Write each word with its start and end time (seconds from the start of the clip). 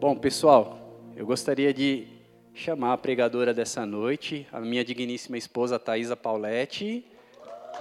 Bom, 0.00 0.16
pessoal, 0.16 0.78
eu 1.14 1.26
gostaria 1.26 1.74
de 1.74 2.08
chamar 2.54 2.94
a 2.94 2.96
pregadora 2.96 3.52
dessa 3.52 3.84
noite, 3.84 4.48
a 4.50 4.58
minha 4.58 4.82
digníssima 4.82 5.36
esposa 5.36 5.78
Thaisa 5.78 6.16
Pauletti. 6.16 7.04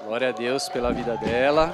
Glória 0.04 0.28
a 0.28 0.32
Deus 0.34 0.68
pela 0.68 0.92
vida 0.92 1.16
dela. 1.16 1.74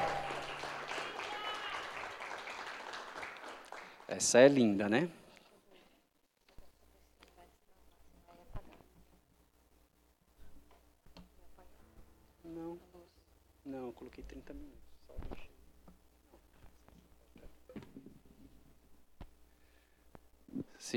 Essa 4.08 4.38
é 4.38 4.48
linda, 4.48 4.88
né? 4.88 5.10
Não, 12.44 12.80
não, 13.66 13.92
coloquei 13.94 14.24
30 14.24 14.54
minutos. 14.54 14.86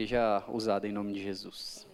Seja 0.09 0.43
usada 0.49 0.89
em 0.89 0.91
nome 0.91 1.13
de 1.13 1.23
Jesus. 1.23 1.87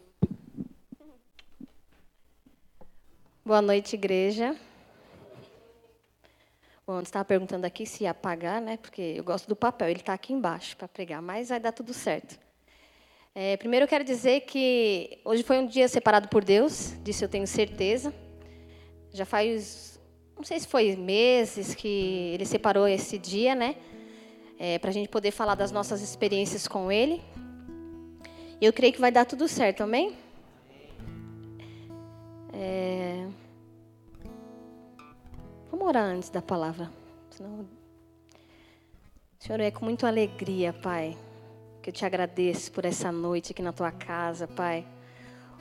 Boa 3.44 3.60
noite, 3.60 3.94
igreja. 3.94 4.54
Bom, 6.86 7.00
estava 7.00 7.24
perguntando 7.24 7.66
aqui 7.66 7.84
se 7.84 8.04
ia 8.04 8.12
apagar, 8.12 8.62
né? 8.62 8.76
Porque 8.76 9.02
eu 9.16 9.24
gosto 9.24 9.48
do 9.48 9.56
papel, 9.56 9.88
ele 9.88 9.98
está 9.98 10.12
aqui 10.14 10.32
embaixo 10.32 10.76
para 10.76 10.86
pregar, 10.86 11.20
mas 11.20 11.48
vai 11.48 11.58
dar 11.58 11.72
tudo 11.72 11.92
certo. 11.92 12.38
É, 13.34 13.56
primeiro, 13.56 13.82
eu 13.82 13.88
quero 13.88 14.04
dizer 14.04 14.42
que 14.42 15.18
hoje 15.24 15.42
foi 15.42 15.58
um 15.58 15.66
dia 15.66 15.88
separado 15.88 16.28
por 16.28 16.44
Deus, 16.44 16.94
disso 17.02 17.24
eu 17.24 17.28
tenho 17.28 17.48
certeza. 17.48 18.14
Já 19.12 19.24
faz, 19.24 20.00
não 20.36 20.44
sei 20.44 20.60
se 20.60 20.68
foi 20.68 20.94
meses 20.94 21.74
que 21.74 22.30
Ele 22.32 22.46
separou 22.46 22.86
esse 22.86 23.18
dia, 23.18 23.56
né? 23.56 23.74
É, 24.56 24.78
para 24.78 24.90
a 24.90 24.92
gente 24.92 25.08
poder 25.08 25.32
falar 25.32 25.56
das 25.56 25.72
nossas 25.72 26.00
experiências 26.00 26.68
com 26.68 26.92
Ele. 26.92 27.20
Eu 28.64 28.72
creio 28.72 28.94
que 28.94 29.00
vai 29.00 29.12
dar 29.12 29.26
tudo 29.26 29.46
certo, 29.46 29.82
amém? 29.82 30.16
É... 32.50 33.26
Vamos 35.70 35.86
orar 35.86 36.04
antes 36.04 36.30
da 36.30 36.40
palavra. 36.40 36.90
Senão... 37.28 37.66
Senhor, 39.38 39.60
é 39.60 39.70
com 39.70 39.84
muita 39.84 40.08
alegria, 40.08 40.72
Pai, 40.72 41.14
que 41.82 41.90
eu 41.90 41.92
te 41.92 42.06
agradeço 42.06 42.72
por 42.72 42.86
essa 42.86 43.12
noite 43.12 43.52
aqui 43.52 43.60
na 43.60 43.70
tua 43.70 43.92
casa, 43.92 44.48
Pai. 44.48 44.86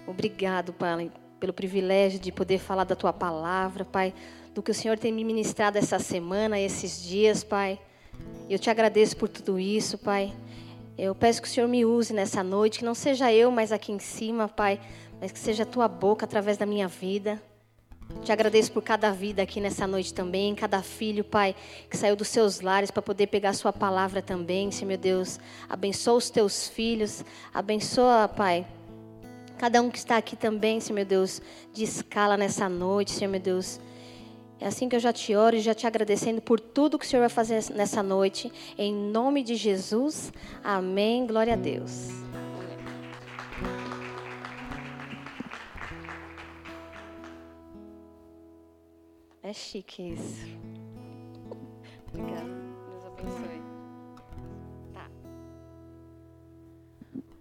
Obrigado, 0.07 0.71
Pai, 0.71 1.11
pelo 1.41 1.51
privilégio 1.51 2.21
de 2.21 2.31
poder 2.31 2.59
falar 2.59 2.85
da 2.85 2.95
tua 2.95 3.11
palavra, 3.11 3.83
Pai, 3.83 4.13
do 4.53 4.63
que 4.63 4.71
o 4.71 4.73
Senhor 4.73 4.97
tem 4.97 5.11
me 5.11 5.25
ministrado 5.25 5.77
essa 5.77 5.99
semana, 5.99 6.57
esses 6.57 7.03
dias, 7.03 7.43
Pai. 7.43 7.77
Eu 8.49 8.57
te 8.57 8.69
agradeço 8.69 9.17
por 9.17 9.27
tudo 9.27 9.59
isso, 9.59 9.97
Pai. 9.97 10.33
Eu 10.97 11.15
peço 11.15 11.41
que 11.41 11.47
o 11.47 11.51
Senhor 11.51 11.67
me 11.67 11.83
use 11.83 12.13
nessa 12.13 12.43
noite, 12.43 12.79
que 12.79 12.85
não 12.85 12.93
seja 12.93 13.33
eu 13.33 13.49
mais 13.49 13.71
aqui 13.71 13.91
em 13.91 13.99
cima, 13.99 14.47
Pai, 14.47 14.79
mas 15.19 15.31
que 15.31 15.39
seja 15.39 15.63
a 15.63 15.65
tua 15.65 15.87
boca 15.87 16.25
através 16.25 16.55
da 16.55 16.65
minha 16.65 16.87
vida. 16.87 17.41
Te 18.21 18.31
agradeço 18.31 18.71
por 18.71 18.83
cada 18.83 19.11
vida 19.11 19.41
aqui 19.41 19.59
nessa 19.59 19.87
noite 19.87 20.13
também, 20.13 20.53
cada 20.53 20.83
filho, 20.83 21.23
Pai, 21.23 21.55
que 21.89 21.97
saiu 21.97 22.15
dos 22.15 22.27
seus 22.27 22.61
lares 22.61 22.91
para 22.91 23.01
poder 23.01 23.27
pegar 23.27 23.49
a 23.49 23.53
sua 23.53 23.73
palavra 23.73 24.21
também, 24.21 24.69
Senhor 24.69 24.87
meu 24.87 24.97
Deus. 24.97 25.39
Abençoa 25.67 26.15
os 26.15 26.29
teus 26.29 26.67
filhos, 26.67 27.25
abençoa, 27.53 28.27
Pai, 28.27 28.67
cada 29.57 29.81
um 29.81 29.89
que 29.89 29.97
está 29.97 30.17
aqui 30.17 30.35
também, 30.35 30.79
Senhor 30.79 30.95
meu 30.95 31.05
Deus, 31.05 31.41
de 31.73 31.83
escala 31.83 32.37
nessa 32.37 32.69
noite, 32.69 33.11
Senhor 33.11 33.31
meu 33.31 33.39
Deus. 33.39 33.79
É 34.59 34.67
assim 34.67 34.87
que 34.87 34.95
eu 34.95 34.99
já 34.99 35.11
te 35.11 35.35
oro 35.35 35.55
e 35.55 35.59
já 35.59 35.73
te 35.73 35.85
agradecendo 35.85 36.41
por 36.41 36.59
tudo 36.59 36.97
que 36.97 37.05
o 37.05 37.07
Senhor 37.07 37.21
vai 37.21 37.29
fazer 37.29 37.63
nessa 37.73 38.01
noite. 38.01 38.51
Em 38.77 38.93
nome 38.93 39.43
de 39.43 39.55
Jesus. 39.55 40.31
Amém. 40.63 41.27
Glória 41.27 41.53
a 41.53 41.57
Deus. 41.57 42.09
É 49.41 49.51
chique 49.51 50.13
isso. 50.13 50.47
Obrigada. 52.07 52.47
Deus 52.89 53.05
abençoe. 53.05 53.61
Tá. 54.93 55.07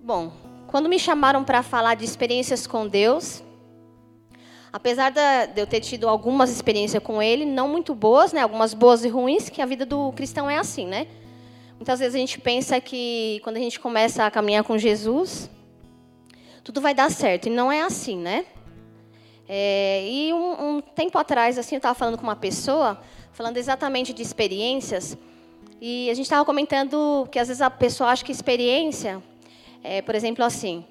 Bom, 0.01 0.33
quando 0.67 0.89
me 0.89 0.99
chamaram 0.99 1.45
para 1.45 1.63
falar 1.63 1.95
de 1.95 2.05
experiências 2.05 2.67
com 2.67 2.89
Deus, 2.89 3.45
apesar 4.73 5.11
de 5.11 5.61
eu 5.61 5.67
ter 5.67 5.81
tido 5.81 6.09
algumas 6.09 6.51
experiências 6.51 7.03
com 7.03 7.23
ele, 7.23 7.45
não 7.45 7.69
muito 7.69 7.95
boas, 7.95 8.33
né? 8.33 8.41
Algumas 8.41 8.73
boas 8.73 9.05
e 9.05 9.09
ruins, 9.09 9.49
que 9.49 9.61
a 9.61 9.67
vida 9.67 9.85
do 9.85 10.13
cristão 10.13 10.49
é 10.49 10.57
assim, 10.57 10.87
né? 10.87 11.07
Muitas 11.77 11.99
vezes 11.99 12.15
a 12.15 12.19
gente 12.19 12.41
pensa 12.41 12.81
que 12.81 13.41
quando 13.45 13.57
a 13.57 13.61
gente 13.61 13.79
começa 13.79 14.25
a 14.25 14.31
caminhar 14.31 14.65
com 14.65 14.79
Jesus, 14.79 15.51
tudo 16.65 16.81
vai 16.81 16.95
dar 16.95 17.11
certo. 17.11 17.47
E 17.47 17.51
não 17.51 17.71
é 17.71 17.83
assim, 17.83 18.17
né? 18.17 18.47
É, 19.49 20.07
e 20.09 20.33
um, 20.33 20.77
um, 20.77 20.81
tempo 20.81 21.19
atrás, 21.19 21.59
assim, 21.59 21.75
eu 21.75 21.79
estava 21.79 21.95
falando 21.95 22.17
com 22.17 22.23
uma 22.23 22.37
pessoa, 22.37 23.03
falando 23.33 23.57
exatamente 23.59 24.13
de 24.13 24.23
experiências, 24.23 25.19
e 25.81 26.09
a 26.09 26.15
gente 26.15 26.27
estava 26.27 26.45
comentando 26.45 27.29
que 27.31 27.39
às 27.39 27.49
vezes 27.49 27.61
a 27.61 27.69
pessoa 27.69 28.11
acha 28.11 28.25
que 28.25 28.31
experiência, 28.31 29.23
é, 29.83 30.01
por 30.01 30.15
exemplo, 30.15 30.45
assim, 30.45 30.87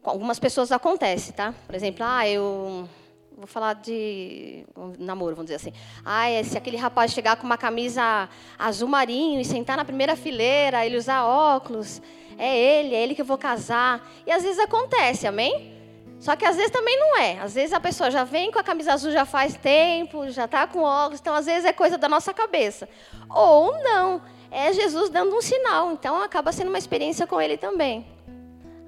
com 0.00 0.08
algumas 0.08 0.38
pessoas 0.38 0.70
acontece, 0.70 1.32
tá? 1.32 1.52
Por 1.66 1.74
exemplo, 1.74 2.04
ah, 2.06 2.26
eu 2.28 2.88
vou 3.36 3.46
falar 3.46 3.74
de 3.74 4.64
um 4.76 4.94
namoro, 4.98 5.36
vamos 5.36 5.50
dizer 5.50 5.56
assim. 5.56 5.72
Ah, 6.04 6.28
é, 6.28 6.42
se 6.42 6.56
aquele 6.56 6.76
rapaz 6.76 7.12
chegar 7.12 7.36
com 7.36 7.44
uma 7.44 7.58
camisa 7.58 8.28
azul 8.58 8.88
marinho 8.88 9.40
e 9.40 9.44
sentar 9.44 9.76
na 9.76 9.84
primeira 9.84 10.16
fileira, 10.16 10.86
ele 10.86 10.96
usar 10.96 11.24
óculos, 11.24 12.00
é 12.38 12.56
ele, 12.56 12.94
é 12.94 13.02
ele 13.02 13.14
que 13.14 13.20
eu 13.20 13.26
vou 13.26 13.36
casar. 13.36 14.08
E 14.26 14.32
às 14.32 14.42
vezes 14.42 14.58
acontece, 14.58 15.26
amém? 15.26 15.74
Só 16.18 16.34
que 16.34 16.46
às 16.46 16.56
vezes 16.56 16.70
também 16.70 16.98
não 16.98 17.18
é. 17.18 17.38
Às 17.40 17.54
vezes 17.54 17.72
a 17.74 17.80
pessoa 17.80 18.10
já 18.10 18.24
vem 18.24 18.50
com 18.50 18.58
a 18.58 18.64
camisa 18.64 18.94
azul 18.94 19.12
já 19.12 19.26
faz 19.26 19.54
tempo, 19.56 20.28
já 20.30 20.46
está 20.46 20.66
com 20.66 20.80
óculos, 20.82 21.20
então 21.20 21.34
às 21.34 21.44
vezes 21.44 21.66
é 21.66 21.72
coisa 21.72 21.98
da 21.98 22.08
nossa 22.08 22.32
cabeça. 22.32 22.88
Ou 23.28 23.72
não, 23.82 24.22
é 24.50 24.72
Jesus 24.72 25.10
dando 25.10 25.36
um 25.36 25.42
sinal. 25.42 25.92
Então 25.92 26.22
acaba 26.22 26.52
sendo 26.52 26.68
uma 26.68 26.78
experiência 26.78 27.26
com 27.26 27.40
ele 27.40 27.58
também. 27.58 28.06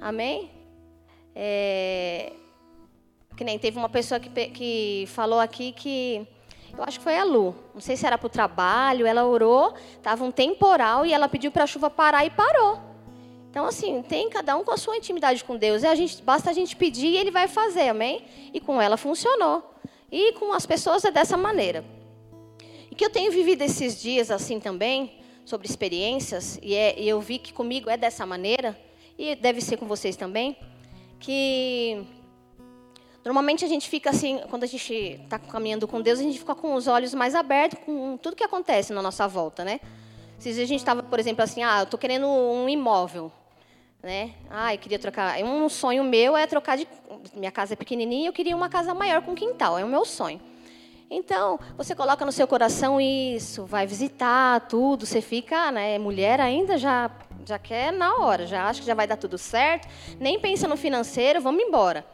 Amém? 0.00 0.50
É... 1.34 2.32
Que 3.38 3.44
nem 3.44 3.56
teve 3.56 3.78
uma 3.78 3.88
pessoa 3.88 4.18
que, 4.18 4.28
que 4.48 5.04
falou 5.06 5.38
aqui 5.38 5.70
que. 5.70 6.26
Eu 6.76 6.82
acho 6.82 6.98
que 6.98 7.04
foi 7.04 7.16
a 7.16 7.22
Lu. 7.22 7.54
Não 7.72 7.80
sei 7.80 7.96
se 7.96 8.04
era 8.04 8.18
para 8.18 8.26
o 8.26 8.28
trabalho, 8.28 9.06
ela 9.06 9.24
orou, 9.24 9.74
estava 9.96 10.24
um 10.24 10.32
temporal 10.32 11.06
e 11.06 11.12
ela 11.12 11.28
pediu 11.28 11.52
para 11.52 11.62
a 11.62 11.66
chuva 11.66 11.88
parar 11.88 12.26
e 12.26 12.30
parou. 12.30 12.80
Então, 13.48 13.64
assim, 13.64 14.02
tem 14.02 14.28
cada 14.28 14.56
um 14.56 14.64
com 14.64 14.72
a 14.72 14.76
sua 14.76 14.96
intimidade 14.96 15.44
com 15.44 15.56
Deus. 15.56 15.84
A 15.84 15.94
gente, 15.94 16.20
basta 16.20 16.50
a 16.50 16.52
gente 16.52 16.74
pedir 16.74 17.06
e 17.06 17.16
Ele 17.16 17.30
vai 17.30 17.46
fazer, 17.46 17.88
amém? 17.88 18.24
E 18.52 18.60
com 18.60 18.82
ela 18.82 18.96
funcionou. 18.96 19.72
E 20.10 20.32
com 20.32 20.52
as 20.52 20.66
pessoas 20.66 21.04
é 21.04 21.10
dessa 21.12 21.36
maneira. 21.36 21.84
E 22.90 22.94
que 22.96 23.04
eu 23.04 23.10
tenho 23.10 23.30
vivido 23.30 23.62
esses 23.62 24.02
dias 24.02 24.32
assim 24.32 24.58
também, 24.58 25.20
sobre 25.44 25.68
experiências, 25.68 26.58
e, 26.60 26.74
é, 26.74 27.00
e 27.00 27.08
eu 27.08 27.20
vi 27.20 27.38
que 27.38 27.52
comigo 27.52 27.88
é 27.88 27.96
dessa 27.96 28.26
maneira, 28.26 28.76
e 29.16 29.36
deve 29.36 29.60
ser 29.60 29.76
com 29.76 29.86
vocês 29.86 30.16
também, 30.16 30.56
que 31.20 32.04
Normalmente 33.28 33.62
a 33.62 33.68
gente 33.68 33.90
fica 33.90 34.08
assim, 34.08 34.40
quando 34.48 34.64
a 34.64 34.66
gente 34.66 35.20
está 35.22 35.38
caminhando 35.38 35.86
com 35.86 36.00
Deus, 36.00 36.18
a 36.18 36.22
gente 36.22 36.38
fica 36.38 36.54
com 36.54 36.72
os 36.72 36.86
olhos 36.86 37.12
mais 37.12 37.34
abertos 37.34 37.78
com 37.84 38.16
tudo 38.16 38.34
que 38.34 38.42
acontece 38.42 38.90
na 38.90 39.02
nossa 39.02 39.28
volta, 39.28 39.66
né? 39.66 39.80
Se 40.38 40.48
a 40.48 40.64
gente 40.64 40.76
estava, 40.76 41.02
por 41.02 41.20
exemplo, 41.20 41.44
assim, 41.44 41.62
ah, 41.62 41.80
eu 41.80 41.84
estou 41.84 41.98
querendo 41.98 42.26
um 42.26 42.66
imóvel, 42.70 43.30
né? 44.02 44.32
Ah, 44.48 44.72
eu 44.72 44.78
queria 44.78 44.98
trocar. 44.98 45.38
Um 45.42 45.68
sonho 45.68 46.02
meu 46.04 46.38
é 46.38 46.46
trocar 46.46 46.78
de. 46.78 46.88
Minha 47.34 47.52
casa 47.52 47.74
é 47.74 47.76
pequenininha, 47.76 48.30
eu 48.30 48.32
queria 48.32 48.56
uma 48.56 48.70
casa 48.70 48.94
maior 48.94 49.20
com 49.20 49.34
quintal. 49.34 49.78
É 49.78 49.84
o 49.84 49.88
meu 49.88 50.06
sonho. 50.06 50.40
Então, 51.10 51.60
você 51.76 51.94
coloca 51.94 52.24
no 52.24 52.32
seu 52.32 52.48
coração 52.48 52.98
isso, 52.98 53.66
vai 53.66 53.86
visitar 53.86 54.60
tudo, 54.68 55.04
você 55.04 55.20
fica, 55.20 55.70
né? 55.70 55.98
Mulher 55.98 56.40
ainda 56.40 56.78
já 56.78 57.10
já 57.44 57.58
quer 57.58 57.92
na 57.92 58.16
hora, 58.16 58.46
já 58.46 58.66
acha 58.66 58.80
que 58.80 58.86
já 58.86 58.94
vai 58.94 59.06
dar 59.06 59.16
tudo 59.16 59.36
certo, 59.36 59.86
nem 60.18 60.40
pensa 60.40 60.66
no 60.66 60.78
financeiro, 60.78 61.42
vamos 61.42 61.62
embora. 61.62 62.06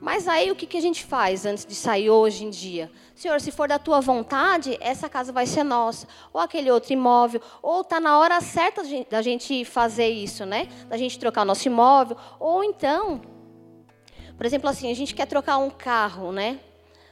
Mas 0.00 0.26
aí 0.26 0.50
o 0.50 0.56
que, 0.56 0.66
que 0.66 0.78
a 0.78 0.80
gente 0.80 1.04
faz 1.04 1.44
antes 1.44 1.66
de 1.66 1.74
sair 1.74 2.08
hoje 2.08 2.44
em 2.44 2.50
dia? 2.50 2.90
Senhor, 3.14 3.38
se 3.38 3.52
for 3.52 3.68
da 3.68 3.78
tua 3.78 4.00
vontade, 4.00 4.78
essa 4.80 5.10
casa 5.10 5.30
vai 5.30 5.46
ser 5.46 5.62
nossa. 5.62 6.08
Ou 6.32 6.40
aquele 6.40 6.70
outro 6.70 6.94
imóvel. 6.94 7.42
Ou 7.62 7.82
está 7.82 8.00
na 8.00 8.18
hora 8.18 8.40
certa 8.40 8.82
da 9.10 9.20
gente 9.20 9.62
fazer 9.66 10.08
isso, 10.08 10.46
né? 10.46 10.68
Da 10.88 10.96
gente 10.96 11.18
trocar 11.18 11.42
o 11.42 11.44
nosso 11.44 11.68
imóvel. 11.68 12.16
Ou 12.38 12.64
então, 12.64 13.20
por 14.38 14.46
exemplo, 14.46 14.70
assim, 14.70 14.90
a 14.90 14.94
gente 14.94 15.14
quer 15.14 15.26
trocar 15.26 15.58
um 15.58 15.68
carro, 15.68 16.32
né? 16.32 16.58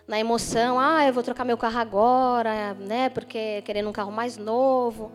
Na 0.06 0.18
emoção, 0.18 0.80
ah, 0.80 1.06
eu 1.06 1.12
vou 1.12 1.22
trocar 1.22 1.44
meu 1.44 1.58
carro 1.58 1.78
agora, 1.78 2.72
né? 2.72 3.10
Porque 3.10 3.60
querendo 3.66 3.90
um 3.90 3.92
carro 3.92 4.10
mais 4.10 4.38
novo. 4.38 5.12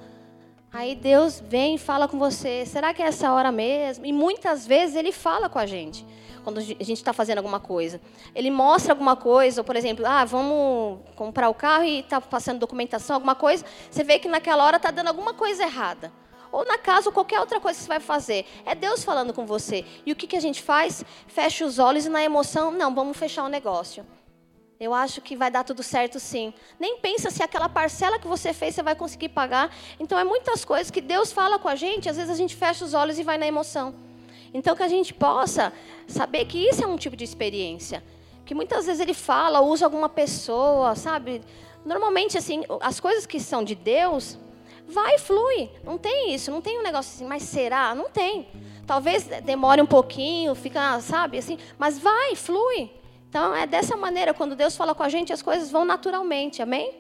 Aí 0.72 0.94
Deus 0.94 1.42
vem 1.44 1.76
e 1.76 1.78
fala 1.80 2.08
com 2.08 2.20
você, 2.20 2.66
será 2.68 2.94
que 2.94 3.02
é 3.02 3.08
essa 3.08 3.32
hora 3.32 3.52
mesmo? 3.52 4.06
E 4.06 4.14
muitas 4.14 4.66
vezes 4.66 4.96
Ele 4.96 5.12
fala 5.12 5.50
com 5.50 5.58
a 5.58 5.66
gente 5.66 6.06
quando 6.44 6.60
a 6.60 6.62
gente 6.62 6.94
está 6.94 7.14
fazendo 7.14 7.38
alguma 7.40 7.60
coisa. 7.60 8.02
Ele 8.36 8.52
mostra 8.52 8.94
alguma 8.94 9.16
coisa, 9.16 9.62
ou, 9.62 9.66
por 9.66 9.76
exemplo, 9.76 10.06
ah, 10.06 10.26
vamos 10.26 11.00
comprar 11.16 11.50
o 11.50 11.54
carro 11.54 11.86
e 11.86 12.00
está 12.00 12.20
passando 12.20 12.60
documentação, 12.60 13.16
alguma 13.16 13.36
coisa, 13.36 13.66
você 13.90 14.04
vê 14.04 14.20
que 14.20 14.28
naquela 14.28 14.64
hora 14.66 14.78
está 14.78 14.92
dando 14.92 15.08
alguma 15.08 15.34
coisa 15.34 15.64
errada. 15.64 16.12
ou 16.52 16.64
na 16.66 16.78
casa, 16.78 17.10
ou 17.10 17.14
qualquer 17.14 17.40
outra 17.40 17.60
coisa 17.60 17.80
que 17.80 17.84
você 17.84 17.90
vai 17.90 18.00
fazer. 18.00 18.46
É 18.64 18.76
Deus 18.76 19.04
falando 19.04 19.34
com 19.34 19.44
você. 19.44 19.84
E 20.06 20.12
o 20.12 20.16
que, 20.16 20.28
que 20.28 20.36
a 20.36 20.40
gente 20.40 20.62
faz? 20.62 21.04
Fecha 21.26 21.66
os 21.66 21.80
olhos 21.80 22.06
e 22.06 22.10
na 22.10 22.24
emoção, 22.24 22.70
não, 22.70 22.94
vamos 22.94 23.18
fechar 23.18 23.44
o 23.44 23.50
negócio. 23.50 24.06
Eu 24.80 24.94
acho 24.94 25.22
que 25.22 25.36
vai 25.36 25.50
dar 25.50 25.64
tudo 25.64 25.82
certo 25.82 26.20
sim. 26.20 26.54
Nem 26.80 27.00
pensa 27.00 27.32
se 27.32 27.42
aquela 27.42 27.70
parcela 27.70 28.20
que 28.20 28.28
você 28.28 28.54
fez 28.54 28.76
você 28.76 28.84
vai 28.84 28.96
conseguir 28.96 29.30
pagar. 29.30 29.74
Então 30.00 30.20
é 30.20 30.24
muitas 30.24 30.64
coisas 30.64 30.92
que 30.92 31.02
Deus 31.02 31.32
fala 31.32 31.58
com 31.58 31.70
a 31.70 31.76
gente, 31.76 32.10
às 32.10 32.18
vezes 32.18 32.30
a 32.30 32.36
gente 32.36 32.56
fecha 32.56 32.84
os 32.86 32.94
olhos 32.94 33.18
e 33.18 33.24
vai 33.24 33.38
na 33.38 33.48
emoção. 33.48 33.96
Então 34.54 34.76
que 34.76 34.84
a 34.84 34.88
gente 34.88 35.14
possa 35.14 35.74
saber 36.08 36.46
que 36.46 36.58
isso 36.58 36.84
é 36.84 36.88
um 36.88 36.96
tipo 36.96 37.16
de 37.16 37.24
experiência. 37.24 38.04
Que 38.46 38.54
muitas 38.54 38.86
vezes 38.86 39.02
ele 39.02 39.14
fala, 39.14 39.62
usa 39.62 39.86
alguma 39.86 40.10
pessoa, 40.10 40.96
sabe? 40.96 41.42
Normalmente 41.86 42.38
assim, 42.38 42.64
as 42.82 43.00
coisas 43.00 43.26
que 43.26 43.40
são 43.40 43.64
de 43.64 43.74
Deus, 43.74 44.38
vai, 44.88 45.18
flui. 45.18 45.70
Não 45.84 45.98
tem 45.98 46.34
isso, 46.34 46.52
não 46.52 46.62
tem 46.62 46.80
um 46.80 46.84
negócio 46.84 47.16
assim, 47.16 47.26
mas 47.26 47.44
será? 47.44 47.96
Não 47.96 48.10
tem. 48.10 48.48
Talvez 48.86 49.24
demore 49.44 49.82
um 49.82 49.86
pouquinho, 49.86 50.54
fica, 50.56 51.00
sabe, 51.00 51.38
assim, 51.38 51.58
mas 51.78 51.98
vai, 51.98 52.36
flui. 52.36 52.92
Então, 53.30 53.56
é 53.56 53.66
dessa 53.66 53.96
maneira, 53.96 54.34
quando 54.34 54.56
Deus 54.56 54.76
fala 54.76 54.94
com 54.94 55.02
a 55.02 55.10
gente, 55.10 55.34
as 55.34 55.42
coisas 55.42 55.72
vão 55.72 55.86
naturalmente, 55.86 56.62
amém? 56.62 56.94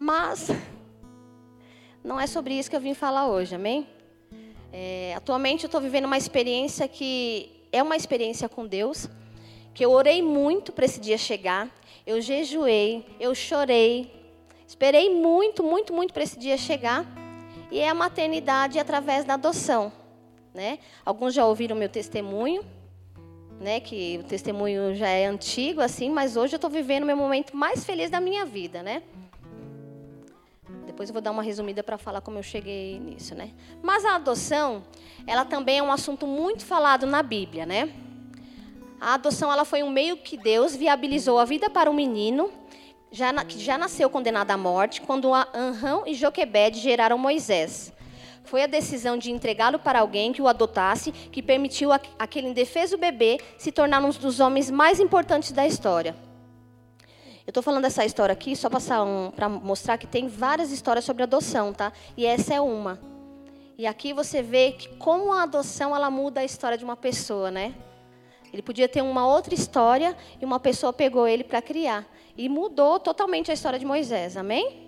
Mas, 0.00 0.50
não 2.02 2.18
é 2.18 2.26
sobre 2.26 2.54
isso 2.54 2.70
que 2.70 2.76
eu 2.76 2.80
vim 2.80 2.94
falar 2.94 3.26
hoje, 3.26 3.54
amém? 3.54 3.86
É, 4.72 5.14
atualmente, 5.16 5.64
eu 5.64 5.68
estou 5.68 5.80
vivendo 5.80 6.04
uma 6.04 6.18
experiência 6.18 6.86
que 6.86 7.50
é 7.72 7.82
uma 7.82 7.96
experiência 7.96 8.48
com 8.48 8.66
Deus, 8.66 9.08
que 9.74 9.84
eu 9.84 9.90
orei 9.90 10.22
muito 10.22 10.72
para 10.72 10.84
esse 10.84 11.00
dia 11.00 11.16
chegar, 11.16 11.68
eu 12.06 12.20
jejuei, 12.20 13.06
eu 13.20 13.34
chorei, 13.34 14.12
esperei 14.66 15.14
muito, 15.14 15.62
muito, 15.62 15.92
muito 15.92 16.12
para 16.12 16.22
esse 16.22 16.38
dia 16.38 16.56
chegar, 16.56 17.06
e 17.70 17.78
é 17.78 17.88
a 17.88 17.94
maternidade 17.94 18.78
através 18.78 19.24
da 19.24 19.34
adoção. 19.34 19.92
Né? 20.54 20.78
Alguns 21.04 21.34
já 21.34 21.46
ouviram 21.46 21.76
meu 21.76 21.88
testemunho, 21.88 22.64
né, 23.60 23.80
que 23.80 24.18
o 24.20 24.24
testemunho 24.24 24.94
já 24.94 25.08
é 25.08 25.26
antigo 25.26 25.80
assim, 25.80 26.10
mas 26.10 26.36
hoje 26.36 26.54
eu 26.54 26.58
estou 26.58 26.70
vivendo 26.70 27.02
o 27.02 27.06
meu 27.06 27.16
momento 27.16 27.56
mais 27.56 27.84
feliz 27.84 28.08
da 28.10 28.20
minha 28.20 28.44
vida, 28.44 28.82
né? 28.82 29.02
Depois 30.98 31.10
eu 31.10 31.12
vou 31.12 31.22
dar 31.22 31.30
uma 31.30 31.44
resumida 31.44 31.80
para 31.80 31.96
falar 31.96 32.20
como 32.20 32.40
eu 32.40 32.42
cheguei 32.42 32.98
nisso, 32.98 33.32
né? 33.32 33.52
Mas 33.80 34.04
a 34.04 34.16
adoção, 34.16 34.82
ela 35.28 35.44
também 35.44 35.78
é 35.78 35.82
um 35.82 35.92
assunto 35.92 36.26
muito 36.26 36.66
falado 36.66 37.06
na 37.06 37.22
Bíblia, 37.22 37.64
né? 37.64 37.88
A 39.00 39.14
adoção 39.14 39.52
ela 39.52 39.64
foi 39.64 39.84
um 39.84 39.90
meio 39.90 40.16
que 40.16 40.36
Deus 40.36 40.74
viabilizou 40.74 41.38
a 41.38 41.44
vida 41.44 41.70
para 41.70 41.88
um 41.88 41.94
menino 41.94 42.50
já, 43.12 43.32
que 43.44 43.60
já 43.60 43.78
nasceu 43.78 44.10
condenado 44.10 44.50
à 44.50 44.56
morte 44.56 45.00
quando 45.00 45.32
Anrão 45.32 46.02
e 46.04 46.14
Joquebed 46.14 46.76
geraram 46.80 47.16
Moisés. 47.16 47.92
Foi 48.42 48.64
a 48.64 48.66
decisão 48.66 49.16
de 49.16 49.30
entregá-lo 49.30 49.78
para 49.78 50.00
alguém 50.00 50.32
que 50.32 50.42
o 50.42 50.48
adotasse 50.48 51.12
que 51.12 51.40
permitiu 51.40 51.90
aquele 52.18 52.48
indefeso 52.48 52.98
bebê 52.98 53.38
se 53.56 53.70
tornar 53.70 54.04
um 54.04 54.10
dos 54.10 54.40
homens 54.40 54.68
mais 54.68 54.98
importantes 54.98 55.52
da 55.52 55.64
história. 55.64 56.16
Eu 57.48 57.50
estou 57.50 57.62
falando 57.62 57.84
dessa 57.84 58.04
história 58.04 58.34
aqui 58.34 58.54
só 58.54 58.68
um, 58.68 59.30
para 59.30 59.48
mostrar 59.48 59.96
que 59.96 60.06
tem 60.06 60.28
várias 60.28 60.70
histórias 60.70 61.02
sobre 61.02 61.22
adoção, 61.22 61.72
tá? 61.72 61.94
E 62.14 62.26
essa 62.26 62.52
é 62.52 62.60
uma. 62.60 63.00
E 63.78 63.86
aqui 63.86 64.12
você 64.12 64.42
vê 64.42 64.72
que 64.72 64.94
como 64.96 65.32
a 65.32 65.44
adoção 65.44 65.96
ela 65.96 66.10
muda 66.10 66.40
a 66.42 66.44
história 66.44 66.76
de 66.76 66.84
uma 66.84 66.94
pessoa, 66.94 67.50
né? 67.50 67.74
Ele 68.52 68.60
podia 68.60 68.86
ter 68.86 69.00
uma 69.00 69.26
outra 69.26 69.54
história 69.54 70.14
e 70.38 70.44
uma 70.44 70.60
pessoa 70.60 70.92
pegou 70.92 71.26
ele 71.26 71.42
para 71.42 71.62
criar 71.62 72.06
e 72.36 72.50
mudou 72.50 73.00
totalmente 73.00 73.50
a 73.50 73.54
história 73.54 73.78
de 73.78 73.86
Moisés. 73.86 74.36
Amém? 74.36 74.86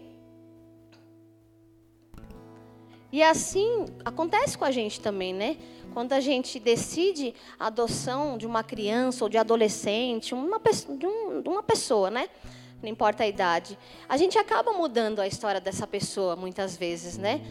E 3.10 3.22
assim 3.22 3.86
acontece 4.04 4.58
com 4.58 4.66
a 4.66 4.70
gente 4.70 5.00
também, 5.00 5.32
né? 5.32 5.56
Quando 5.92 6.12
a 6.12 6.20
gente 6.20 6.60
decide 6.60 7.34
a 7.58 7.66
adoção 7.66 8.38
de 8.38 8.46
uma 8.46 8.62
criança 8.62 9.24
ou 9.24 9.28
de 9.28 9.36
adolescente, 9.36 10.34
uma, 10.34 10.60
de, 10.98 11.06
um, 11.06 11.42
de 11.42 11.48
uma 11.48 11.62
pessoa, 11.62 12.10
né? 12.10 12.28
Não 12.82 12.88
importa 12.88 13.24
a 13.24 13.26
idade, 13.26 13.78
a 14.08 14.16
gente 14.16 14.38
acaba 14.38 14.72
mudando 14.72 15.20
a 15.20 15.26
história 15.26 15.60
dessa 15.60 15.86
pessoa 15.86 16.34
muitas 16.34 16.76
vezes, 16.76 17.18
né? 17.18 17.42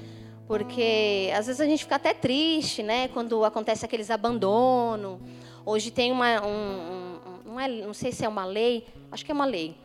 Porque 0.48 1.30
às 1.36 1.46
vezes 1.46 1.62
a 1.62 1.66
gente 1.66 1.84
fica 1.84 1.96
até 1.96 2.14
triste, 2.14 2.82
né? 2.82 3.08
Quando 3.10 3.46
acontece 3.46 3.86
aqueles 3.86 4.10
abandono. 4.10 5.22
Hoje 5.64 5.92
tem 5.92 6.12
uma, 6.12 6.44
um, 6.44 6.50
um, 6.50 7.20
não, 7.46 7.60
é, 7.60 7.68
não 7.68 7.94
sei 7.94 8.12
se 8.12 8.26
é 8.26 8.28
uma 8.28 8.46
lei, 8.46 8.88
acho 9.12 9.24
que 9.24 9.32
é 9.32 9.36
uma 9.36 9.46
lei, 9.46 9.76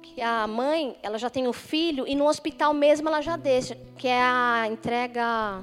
que 0.00 0.22
a 0.22 0.46
mãe 0.46 0.96
ela 1.02 1.18
já 1.18 1.28
tem 1.28 1.46
o 1.46 1.52
filho 1.52 2.06
e 2.06 2.14
no 2.14 2.26
hospital 2.26 2.72
mesmo 2.72 3.08
ela 3.08 3.20
já 3.20 3.36
deixa, 3.36 3.76
que 3.98 4.08
é 4.08 4.22
a 4.22 4.66
entrega 4.70 5.62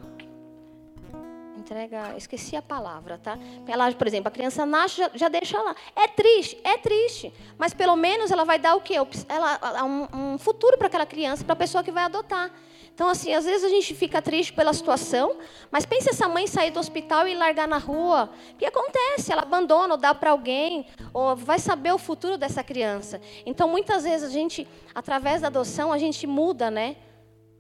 entrega, 1.72 2.18
esqueci 2.18 2.56
a 2.58 2.62
palavra, 2.62 3.18
tá? 3.18 3.40
Ela, 3.66 3.90
por 3.94 4.06
exemplo, 4.06 4.28
a 4.28 4.32
criança 4.32 4.66
nasce, 4.66 4.98
já, 4.98 5.10
já, 5.14 5.30
deixa 5.30 5.60
lá. 5.62 5.74
É 5.96 6.06
triste, 6.06 6.58
é 6.66 6.78
triste, 6.78 7.34
mas 7.58 7.74
pelo 7.74 7.96
menos 7.96 8.30
ela 8.30 8.44
vai 8.44 8.60
dar 8.60 8.76
o 8.76 8.82
quê? 8.82 8.96
Ela, 9.30 9.86
um, 9.86 10.34
um 10.34 10.38
futuro 10.38 10.78
para 10.78 10.88
aquela 10.88 11.06
criança, 11.06 11.46
para 11.46 11.54
a 11.54 11.56
pessoa 11.56 11.82
que 11.82 11.92
vai 11.92 12.04
adotar. 12.04 12.52
Então, 12.94 13.08
assim, 13.08 13.34
às 13.34 13.46
vezes 13.46 13.64
a 13.64 13.70
gente 13.70 13.96
fica 13.96 14.22
triste 14.22 14.52
pela 14.52 14.74
situação, 14.74 15.38
mas 15.72 15.86
pense 15.86 16.10
essa 16.10 16.28
mãe 16.28 16.46
sair 16.46 16.72
do 16.72 16.80
hospital 16.80 17.26
e 17.26 17.34
largar 17.34 17.68
na 17.68 17.78
rua. 17.78 18.30
O 18.54 18.58
que 18.58 18.66
acontece? 18.66 19.32
Ela 19.32 19.44
abandona 19.44 19.94
ou 19.94 19.98
dá 20.00 20.14
para 20.14 20.32
alguém, 20.32 20.86
ou 21.14 21.38
vai 21.38 21.58
saber 21.58 21.94
o 21.94 21.98
futuro 21.98 22.38
dessa 22.38 22.62
criança. 22.62 23.22
Então, 23.46 23.70
muitas 23.70 24.04
vezes 24.04 24.30
a 24.30 24.32
gente, 24.32 24.68
através 24.94 25.40
da 25.40 25.48
adoção, 25.48 25.94
a 25.94 25.98
gente 25.98 26.28
muda, 26.28 26.70
né? 26.70 26.98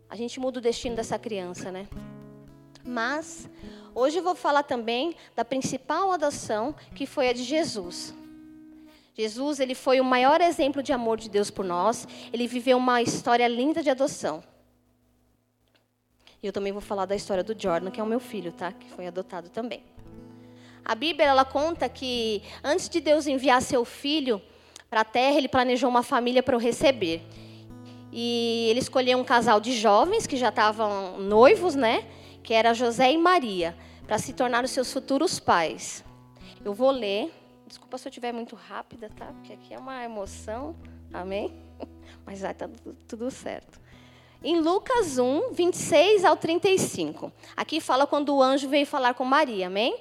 A 0.09 0.17
gente 0.17 0.37
muda 0.37 0.59
o 0.59 0.61
destino 0.61 0.97
dessa 0.97 1.17
criança, 1.17 1.71
né? 1.71 1.87
Mas 2.83 3.49
hoje 3.93 4.17
eu 4.17 4.23
vou 4.23 4.35
falar 4.35 4.63
também 4.63 5.15
da 5.35 5.43
principal 5.43 6.11
adoção, 6.11 6.75
que 6.95 7.05
foi 7.05 7.29
a 7.29 7.33
de 7.33 7.43
Jesus. 7.43 8.13
Jesus, 9.13 9.59
ele 9.59 9.75
foi 9.75 9.99
o 9.99 10.05
maior 10.05 10.41
exemplo 10.41 10.81
de 10.81 10.93
amor 10.93 11.17
de 11.17 11.29
Deus 11.29 11.51
por 11.51 11.65
nós. 11.65 12.07
Ele 12.31 12.47
viveu 12.47 12.77
uma 12.77 13.01
história 13.01 13.47
linda 13.47 13.83
de 13.83 13.89
adoção. 13.89 14.43
E 16.41 16.47
eu 16.47 16.53
também 16.53 16.71
vou 16.71 16.81
falar 16.81 17.05
da 17.05 17.15
história 17.15 17.43
do 17.43 17.55
Jordan, 17.59 17.91
que 17.91 17.99
é 17.99 18.03
o 18.03 18.07
meu 18.07 18.19
filho, 18.19 18.51
tá? 18.51 18.71
Que 18.71 18.89
foi 18.89 19.05
adotado 19.05 19.49
também. 19.49 19.83
A 20.83 20.95
Bíblia 20.95 21.27
ela 21.27 21.45
conta 21.45 21.87
que 21.87 22.41
antes 22.63 22.89
de 22.89 22.99
Deus 22.99 23.27
enviar 23.27 23.61
seu 23.61 23.85
filho 23.85 24.41
para 24.89 25.01
a 25.01 25.05
terra, 25.05 25.37
ele 25.37 25.47
planejou 25.47 25.89
uma 25.89 26.01
família 26.01 26.41
para 26.41 26.55
o 26.55 26.59
receber. 26.59 27.21
E 28.11 28.67
ele 28.69 28.79
escolheu 28.79 29.17
um 29.17 29.23
casal 29.23 29.59
de 29.61 29.71
jovens 29.73 30.25
que 30.25 30.35
já 30.35 30.49
estavam 30.49 31.19
noivos, 31.19 31.75
né? 31.75 32.05
Que 32.43 32.53
era 32.53 32.73
José 32.73 33.11
e 33.11 33.17
Maria, 33.17 33.75
para 34.05 34.17
se 34.17 34.33
tornar 34.33 34.63
os 34.63 34.71
seus 34.71 34.91
futuros 34.91 35.39
pais. 35.39 36.03
Eu 36.63 36.73
vou 36.73 36.91
ler. 36.91 37.33
Desculpa 37.65 37.97
se 37.97 38.07
eu 38.07 38.09
estiver 38.09 38.33
muito 38.33 38.55
rápida, 38.55 39.09
tá? 39.15 39.27
Porque 39.27 39.53
aqui 39.53 39.73
é 39.73 39.79
uma 39.79 40.03
emoção. 40.03 40.75
Amém? 41.13 41.53
Mas 42.25 42.41
vai 42.41 42.51
estar 42.51 42.67
tá 42.67 42.91
tudo 43.07 43.31
certo. 43.31 43.79
Em 44.43 44.59
Lucas 44.59 45.19
1, 45.19 45.53
26 45.53 46.25
ao 46.25 46.35
35. 46.35 47.31
Aqui 47.55 47.79
fala 47.79 48.07
quando 48.07 48.35
o 48.35 48.41
anjo 48.41 48.67
veio 48.67 48.85
falar 48.85 49.13
com 49.13 49.23
Maria, 49.23 49.67
amém? 49.67 49.95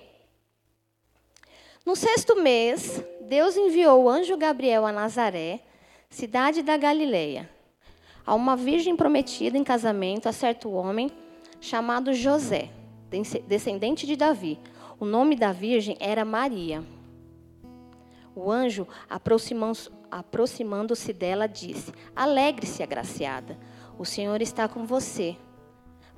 No 1.84 1.94
sexto 1.94 2.36
mês, 2.36 3.02
Deus 3.22 3.56
enviou 3.56 4.04
o 4.04 4.08
anjo 4.08 4.36
Gabriel 4.36 4.86
a 4.86 4.92
Nazaré, 4.92 5.60
cidade 6.08 6.62
da 6.62 6.76
Galileia, 6.76 7.50
a 8.26 8.34
uma 8.34 8.56
virgem 8.56 8.96
prometida 8.96 9.56
em 9.56 9.64
casamento 9.64 10.28
a 10.28 10.32
certo 10.32 10.70
homem 10.70 11.10
chamado 11.60 12.12
José, 12.14 12.70
descendente 13.46 14.06
de 14.06 14.16
Davi. 14.16 14.58
O 14.98 15.04
nome 15.04 15.36
da 15.36 15.52
virgem 15.52 15.96
era 16.00 16.24
Maria. 16.24 16.82
O 18.34 18.50
anjo, 18.50 18.86
aproximando-se 20.10 21.12
dela, 21.12 21.46
disse: 21.46 21.92
Alegre-se, 22.14 22.82
agraciada 22.82 23.58
o 24.00 24.04
Senhor 24.06 24.40
está 24.40 24.66
com 24.66 24.86
você. 24.86 25.36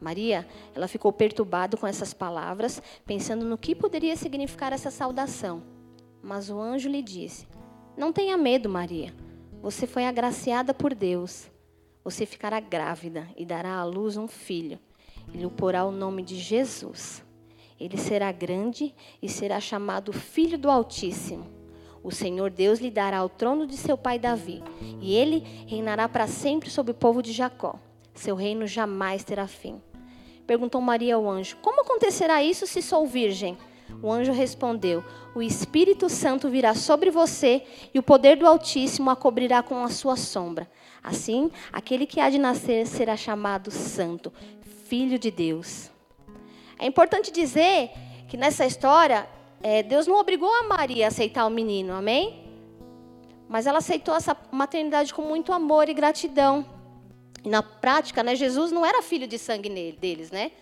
Maria, 0.01 0.47
ela 0.73 0.87
ficou 0.87 1.13
perturbada 1.13 1.77
com 1.77 1.85
essas 1.85 2.15
palavras, 2.15 2.81
pensando 3.05 3.45
no 3.45 3.59
que 3.59 3.75
poderia 3.75 4.15
significar 4.15 4.73
essa 4.73 4.89
saudação. 4.89 5.65
Mas 6.23 6.49
o 6.49 6.61
anjo 6.61 6.89
lhe 6.89 7.03
disse: 7.03 7.45
Não 7.97 8.13
tenha 8.13 8.37
medo, 8.37 8.69
Maria. 8.69 9.13
Você 9.61 9.85
foi 9.85 10.07
agraciada 10.07 10.73
por 10.73 10.95
Deus. 10.95 11.51
Você 12.05 12.25
ficará 12.25 12.61
grávida 12.61 13.29
e 13.37 13.45
dará 13.45 13.75
à 13.75 13.85
luz 13.85 14.17
um 14.17 14.29
filho. 14.29 14.79
Ele 15.33 15.47
o 15.47 15.51
porá 15.51 15.85
o 15.85 15.91
nome 15.91 16.23
de 16.23 16.37
Jesus. 16.37 17.25
Ele 17.79 17.97
será 17.97 18.31
grande 18.31 18.95
e 19.21 19.29
será 19.29 19.61
chamado 19.61 20.13
Filho 20.13 20.57
do 20.57 20.71
Altíssimo. 20.71 21.47
O 22.03 22.11
Senhor 22.11 22.51
Deus 22.51 22.81
lhe 22.81 22.91
dará 22.91 23.25
o 23.25 23.29
trono 23.29 23.67
de 23.67 23.77
seu 23.77 23.97
pai 23.97 24.19
Davi, 24.19 24.63
e 25.01 25.15
ele 25.15 25.45
reinará 25.67 26.09
para 26.09 26.27
sempre 26.27 26.69
sobre 26.69 26.91
o 26.93 26.95
povo 26.95 27.23
de 27.23 27.33
Jacó. 27.33 27.79
Seu 28.15 28.35
reino 28.35 28.67
jamais 28.67 29.23
terá 29.23 29.47
fim. 29.47 29.81
Perguntou 30.47 30.81
Maria 30.81 31.15
ao 31.15 31.29
anjo: 31.29 31.57
Como 31.63 31.81
acontecerá 31.81 32.43
isso 32.43 32.67
se 32.67 32.83
sou 32.83 33.07
virgem? 33.07 33.57
O 34.03 34.11
anjo 34.11 34.33
respondeu: 34.33 35.05
O 35.35 35.43
Espírito 35.43 36.09
Santo 36.09 36.49
virá 36.49 36.75
sobre 36.75 37.11
você 37.11 37.65
e 37.95 37.99
o 37.99 38.03
poder 38.03 38.37
do 38.37 38.47
Altíssimo 38.47 39.11
a 39.11 39.17
cobrirá 39.17 39.63
com 39.63 39.83
a 39.85 39.89
sua 39.89 40.17
sombra. 40.17 40.69
Assim, 41.03 41.51
aquele 41.73 42.07
que 42.07 42.21
há 42.21 42.31
de 42.31 42.39
nascer 42.39 42.87
será 42.87 43.17
chamado 43.17 43.71
Santo, 43.71 44.33
Filho 44.93 45.19
de 45.19 45.31
Deus. 45.31 45.91
É 46.79 46.85
importante 46.85 47.33
dizer 47.33 47.91
que 48.29 48.37
nessa 48.37 48.67
história, 48.67 49.27
é, 49.63 49.83
Deus 49.83 50.07
não 50.07 50.17
obrigou 50.21 50.51
a 50.51 50.65
Maria 50.65 51.07
a 51.07 51.09
aceitar 51.09 51.47
o 51.47 51.49
menino, 51.51 51.95
amém? 51.95 52.45
Mas 53.49 53.67
ela 53.67 53.79
aceitou 53.79 54.15
essa 54.15 54.37
maternidade 54.51 55.15
com 55.15 55.23
muito 55.23 55.51
amor 55.51 55.89
e 55.89 55.95
gratidão. 55.95 56.67
E 57.43 57.49
na 57.49 57.63
prática, 57.63 58.23
né, 58.23 58.37
Jesus 58.37 58.71
não 58.71 58.85
era 58.85 59.01
filho 59.01 59.27
de 59.27 59.39
sangue 59.39 59.71
deles, 59.99 60.31
né? 60.31 60.53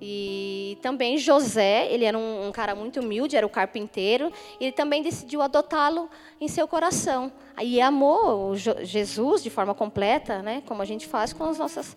E 0.00 0.78
também 0.80 1.18
José, 1.18 1.86
ele 1.90 2.04
era 2.06 2.16
um, 2.16 2.48
um, 2.48 2.52
cara 2.52 2.74
muito 2.74 3.00
humilde, 3.00 3.36
era 3.36 3.46
o 3.46 3.50
carpinteiro, 3.50 4.32
e 4.58 4.64
ele 4.64 4.72
também 4.72 5.02
decidiu 5.02 5.42
adotá-lo 5.42 6.08
em 6.40 6.48
seu 6.48 6.66
coração. 6.66 7.30
Aí 7.54 7.80
amou 7.80 8.54
Jesus 8.56 9.42
de 9.42 9.50
forma 9.50 9.74
completa, 9.74 10.42
né, 10.42 10.62
como 10.66 10.82
a 10.82 10.84
gente 10.84 11.06
faz 11.06 11.32
com, 11.32 11.44
as 11.44 11.58
nossas, 11.58 11.96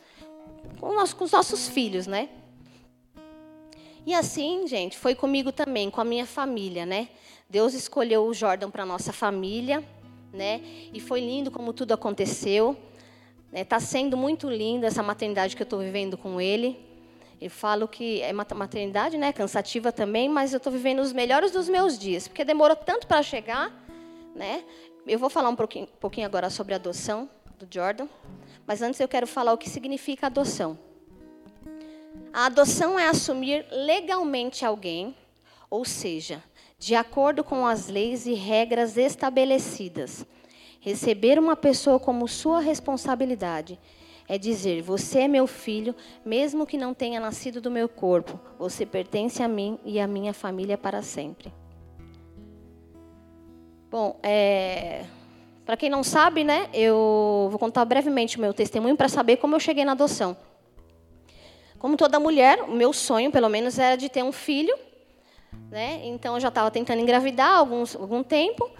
com, 0.79 0.89
com 0.89 1.23
os 1.23 1.31
nossos 1.31 1.67
filhos, 1.67 2.07
né? 2.07 2.29
E 4.05 4.13
assim, 4.13 4.65
gente, 4.67 4.97
foi 4.97 5.13
comigo 5.13 5.51
também, 5.51 5.89
com 5.89 5.99
a 5.99 6.05
minha 6.05 6.25
família, 6.25 6.85
né? 6.85 7.09
Deus 7.49 7.73
escolheu 7.73 8.25
o 8.25 8.33
Jordan 8.33 8.69
para 8.69 8.85
nossa 8.85 9.11
família, 9.11 9.83
né? 10.31 10.61
E 10.93 10.99
foi 10.99 11.19
lindo 11.19 11.51
como 11.51 11.73
tudo 11.73 11.93
aconteceu. 11.93 12.77
Está 13.53 13.77
né? 13.77 13.85
sendo 13.85 14.15
muito 14.15 14.49
lindo 14.49 14.85
essa 14.85 15.01
maternidade 15.01 15.55
que 15.55 15.61
eu 15.61 15.65
estou 15.65 15.79
vivendo 15.79 16.17
com 16.17 16.39
ele. 16.39 16.79
Eu 17.39 17.49
falo 17.49 17.87
que 17.87 18.21
é 18.21 18.33
maternidade, 18.33 19.15
né, 19.15 19.31
cansativa 19.31 19.91
também, 19.91 20.27
mas 20.27 20.53
eu 20.53 20.57
estou 20.57 20.73
vivendo 20.73 20.99
os 20.99 21.13
melhores 21.13 21.51
dos 21.51 21.69
meus 21.69 21.97
dias, 21.97 22.27
porque 22.27 22.43
demorou 22.43 22.75
tanto 22.75 23.05
para 23.05 23.21
chegar, 23.21 23.71
né? 24.35 24.63
Eu 25.05 25.19
vou 25.19 25.29
falar 25.29 25.49
um 25.49 25.55
pouquinho, 25.55 25.87
pouquinho 25.99 26.25
agora 26.25 26.49
sobre 26.49 26.73
a 26.73 26.77
adoção 26.77 27.29
do 27.59 27.67
Jordan, 27.69 28.07
mas 28.67 28.81
antes 28.81 28.99
eu 28.99 29.07
quero 29.07 29.25
falar 29.25 29.53
o 29.53 29.57
que 29.57 29.69
significa 29.69 30.27
adoção. 30.27 30.77
A 32.33 32.47
adoção 32.47 32.99
é 32.99 33.07
assumir 33.07 33.65
legalmente 33.71 34.65
alguém, 34.65 35.15
ou 35.69 35.85
seja, 35.85 36.43
de 36.77 36.93
acordo 36.93 37.43
com 37.43 37.65
as 37.65 37.87
leis 37.87 38.27
e 38.27 38.33
regras 38.33 38.97
estabelecidas, 38.97 40.25
receber 40.79 41.39
uma 41.39 41.55
pessoa 41.55 41.99
como 41.99 42.27
sua 42.27 42.59
responsabilidade 42.59 43.79
é 44.27 44.37
dizer: 44.37 44.81
Você 44.81 45.21
é 45.21 45.27
meu 45.27 45.47
filho, 45.47 45.95
mesmo 46.25 46.65
que 46.65 46.77
não 46.77 46.93
tenha 46.93 47.19
nascido 47.19 47.61
do 47.61 47.71
meu 47.71 47.87
corpo, 47.87 48.39
você 48.59 48.85
pertence 48.85 49.41
a 49.41 49.47
mim 49.47 49.79
e 49.85 49.99
à 49.99 50.05
minha 50.05 50.33
família 50.33 50.77
para 50.77 51.01
sempre. 51.01 51.53
Bom, 53.89 54.19
é... 54.21 55.05
para 55.67 55.75
quem 55.75 55.89
não 55.89 56.01
sabe, 56.01 56.45
né, 56.45 56.69
eu 56.73 57.49
vou 57.49 57.59
contar 57.59 57.83
brevemente 57.83 58.37
o 58.37 58.39
meu 58.39 58.53
testemunho 58.53 58.95
para 58.95 59.09
saber 59.09 59.35
como 59.35 59.53
eu 59.53 59.59
cheguei 59.59 59.83
na 59.83 59.91
adoção. 59.91 60.37
Como 61.77 61.97
toda 61.97 62.17
mulher, 62.21 62.61
o 62.61 62.71
meu 62.71 62.93
sonho, 62.93 63.29
pelo 63.33 63.49
menos, 63.49 63.77
era 63.77 63.97
de 63.97 64.07
ter 64.07 64.23
um 64.23 64.31
filho. 64.31 64.73
Né? 65.69 65.99
Então, 66.05 66.35
eu 66.35 66.39
já 66.39 66.47
estava 66.47 66.71
tentando 66.71 67.01
engravidar 67.01 67.49
há 67.49 67.57
alguns, 67.57 67.97
algum 67.97 68.23
tempo. 68.23 68.71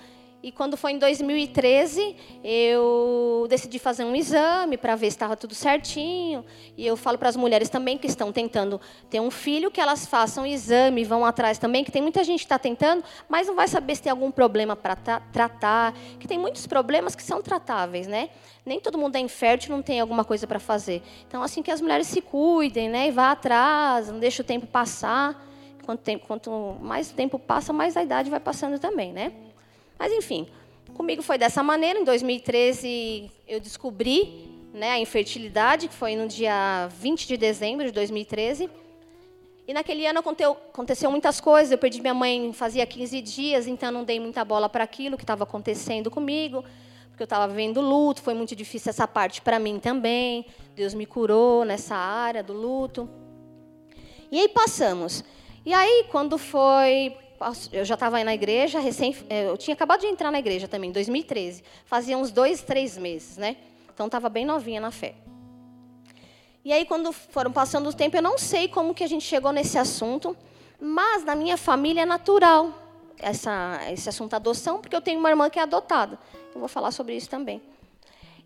E 0.47 0.51
quando 0.53 0.77
foi 0.77 0.93
em 0.93 0.97
2013, 0.97 2.15
eu 2.41 3.45
decidi 3.49 3.77
fazer 3.79 4.05
um 4.05 4.15
exame 4.15 4.77
para 4.77 4.95
ver 4.95 5.07
se 5.07 5.17
estava 5.17 5.35
tudo 5.35 5.53
certinho. 5.53 6.45
E 6.77 6.87
eu 6.87 6.95
falo 6.95 7.17
para 7.17 7.27
as 7.27 7.35
mulheres 7.35 7.67
também 7.67 7.97
que 7.97 8.07
estão 8.07 8.31
tentando 8.31 8.79
ter 9.09 9.19
um 9.19 9.29
filho, 9.29 9.69
que 9.69 9.81
elas 9.81 10.05
façam 10.05 10.45
exame, 10.45 11.03
vão 11.03 11.25
atrás 11.25 11.57
também, 11.57 11.83
que 11.83 11.91
tem 11.91 12.01
muita 12.01 12.23
gente 12.23 12.39
que 12.39 12.45
está 12.45 12.57
tentando, 12.57 13.03
mas 13.27 13.45
não 13.47 13.57
vai 13.57 13.67
saber 13.67 13.93
se 13.97 14.03
tem 14.03 14.09
algum 14.09 14.31
problema 14.31 14.73
para 14.73 14.95
tratar, 14.95 15.93
que 16.17 16.25
tem 16.25 16.39
muitos 16.39 16.65
problemas 16.65 17.13
que 17.13 17.23
são 17.23 17.41
tratáveis, 17.41 18.07
né? 18.07 18.29
Nem 18.65 18.79
todo 18.79 18.97
mundo 18.97 19.17
é 19.17 19.19
infértil, 19.19 19.75
não 19.75 19.83
tem 19.83 19.99
alguma 19.99 20.23
coisa 20.23 20.47
para 20.47 20.59
fazer. 20.59 21.03
Então, 21.27 21.43
assim 21.43 21.61
que 21.61 21.71
as 21.71 21.81
mulheres 21.81 22.07
se 22.07 22.21
cuidem, 22.21 22.87
né? 22.87 23.09
E 23.09 23.11
vá 23.11 23.31
atrás, 23.31 24.07
não 24.07 24.17
deixe 24.17 24.39
o 24.39 24.45
tempo 24.45 24.65
passar. 24.65 25.45
Quanto, 25.83 25.99
tempo, 25.99 26.25
quanto 26.25 26.77
mais 26.79 27.11
tempo 27.11 27.37
passa, 27.37 27.73
mais 27.73 27.97
a 27.97 28.03
idade 28.03 28.29
vai 28.29 28.39
passando 28.39 28.79
também, 28.79 29.11
né? 29.11 29.33
Mas, 29.97 30.11
enfim, 30.13 30.47
comigo 30.93 31.21
foi 31.21 31.37
dessa 31.37 31.61
maneira. 31.63 31.99
Em 31.99 32.03
2013, 32.03 33.31
eu 33.47 33.59
descobri 33.59 34.47
né, 34.73 34.91
a 34.91 34.99
infertilidade, 34.99 35.87
que 35.87 35.93
foi 35.93 36.15
no 36.15 36.27
dia 36.27 36.87
20 36.99 37.27
de 37.27 37.37
dezembro 37.37 37.85
de 37.85 37.91
2013. 37.91 38.69
E 39.67 39.73
naquele 39.73 40.05
ano 40.07 40.19
aconteceu 40.19 41.11
muitas 41.11 41.41
coisas. 41.41 41.71
Eu 41.71 41.77
perdi 41.77 41.99
minha 41.99 42.13
mãe 42.13 42.53
fazia 42.53 42.85
15 42.85 43.21
dias, 43.21 43.67
então 43.67 43.91
não 43.91 44.03
dei 44.03 44.19
muita 44.19 44.45
bola 44.45 44.69
para 44.69 44.83
aquilo 44.83 45.17
que 45.17 45.23
estava 45.23 45.43
acontecendo 45.43 46.09
comigo, 46.09 46.63
porque 47.09 47.23
eu 47.23 47.25
estava 47.25 47.47
vivendo 47.47 47.81
luto. 47.81 48.21
Foi 48.21 48.33
muito 48.33 48.55
difícil 48.55 48.89
essa 48.89 49.07
parte 49.07 49.41
para 49.41 49.59
mim 49.59 49.77
também. 49.77 50.45
Deus 50.73 50.93
me 50.93 51.05
curou 51.05 51.65
nessa 51.65 51.95
área 51.95 52.41
do 52.41 52.53
luto. 52.53 53.09
E 54.31 54.39
aí 54.39 54.47
passamos. 54.47 55.23
E 55.65 55.73
aí, 55.73 56.05
quando 56.09 56.37
foi 56.37 57.13
eu 57.71 57.85
já 57.85 57.93
estava 57.93 58.23
na 58.23 58.33
igreja, 58.33 58.79
recém, 58.79 59.15
é, 59.29 59.47
eu 59.47 59.57
tinha 59.57 59.73
acabado 59.73 60.01
de 60.01 60.07
entrar 60.07 60.31
na 60.31 60.39
igreja 60.39 60.67
também, 60.67 60.89
em 60.89 60.93
2013. 60.93 61.63
Fazia 61.85 62.17
uns 62.17 62.31
dois, 62.31 62.61
três 62.61 62.97
meses, 62.97 63.37
né? 63.37 63.57
Então 63.93 64.07
estava 64.07 64.29
bem 64.29 64.45
novinha 64.45 64.81
na 64.81 64.91
fé. 64.91 65.15
E 66.63 66.73
aí, 66.73 66.85
quando 66.85 67.13
foram 67.13 67.51
passando 67.51 67.87
o 67.89 67.93
tempo, 67.93 68.17
eu 68.17 68.21
não 68.21 68.37
sei 68.37 68.67
como 68.67 68.93
que 68.93 69.03
a 69.03 69.07
gente 69.07 69.23
chegou 69.23 69.51
nesse 69.51 69.77
assunto, 69.77 70.35
mas 70.79 71.23
na 71.23 71.35
minha 71.35 71.57
família 71.57 72.01
é 72.01 72.05
natural 72.05 72.73
essa, 73.19 73.79
esse 73.91 74.09
assunto 74.09 74.33
adoção, 74.35 74.79
porque 74.81 74.95
eu 74.95 75.01
tenho 75.01 75.19
uma 75.19 75.29
irmã 75.29 75.49
que 75.49 75.59
é 75.59 75.61
adotada. 75.61 76.19
Eu 76.53 76.59
vou 76.59 76.67
falar 76.67 76.91
sobre 76.91 77.15
isso 77.15 77.29
também. 77.29 77.61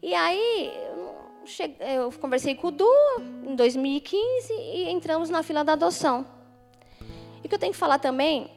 E 0.01 0.13
aí, 0.13 0.71
eu 1.95 2.11
conversei 2.13 2.55
com 2.55 2.67
o 2.67 2.71
Du 2.71 2.87
em 3.47 3.55
2015 3.55 4.53
e 4.53 4.89
entramos 4.89 5.29
na 5.29 5.43
fila 5.43 5.63
da 5.63 5.73
adoção. 5.73 6.25
E 7.43 7.47
o 7.47 7.49
que 7.49 7.55
eu 7.55 7.59
tenho 7.59 7.73
que 7.73 7.79
falar 7.79 7.99
também 7.99 8.49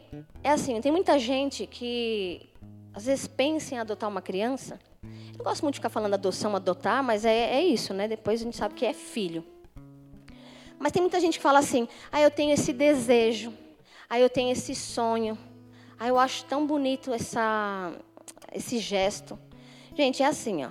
é 0.43 0.51
assim, 0.51 0.81
tem 0.81 0.93
muita 0.93 1.19
gente 1.19 1.67
que 1.67 2.49
às 2.93 3.07
vezes 3.07 3.27
pensa 3.27 3.75
em 3.75 3.79
adotar 3.79 4.09
uma 4.09 4.23
criança. 4.23 4.79
Eu 5.03 5.39
não 5.39 5.45
gosto 5.45 5.63
muito 5.63 5.75
de 5.75 5.79
ficar 5.81 5.89
falando 5.89 6.15
adoção, 6.15 6.55
adotar, 6.55 7.03
mas 7.03 7.25
é, 7.25 7.57
é 7.57 7.65
isso, 7.65 7.93
né? 7.93 8.07
Depois 8.07 8.41
a 8.41 8.45
gente 8.45 8.57
sabe 8.57 8.75
que 8.75 8.87
é 8.87 8.93
filho. 8.93 9.45
Mas 10.79 10.93
tem 10.93 11.03
muita 11.03 11.21
gente 11.21 11.39
que 11.39 11.43
fala 11.43 11.59
assim, 11.59 11.89
ah, 12.13 12.21
eu 12.21 12.31
tenho 12.31 12.53
esse 12.53 12.73
desejo, 12.73 13.53
ah, 14.09 14.19
eu 14.19 14.29
tenho 14.29 14.53
esse 14.53 14.75
sonho, 14.75 15.37
ah, 15.99 16.07
eu 16.07 16.19
acho 16.19 16.45
tão 16.45 16.67
bonito 16.67 17.13
essa, 17.13 17.93
esse 18.53 18.79
gesto. 18.79 19.39
Gente, 19.95 20.23
é 20.23 20.27
assim, 20.27 20.65
ó. 20.65 20.71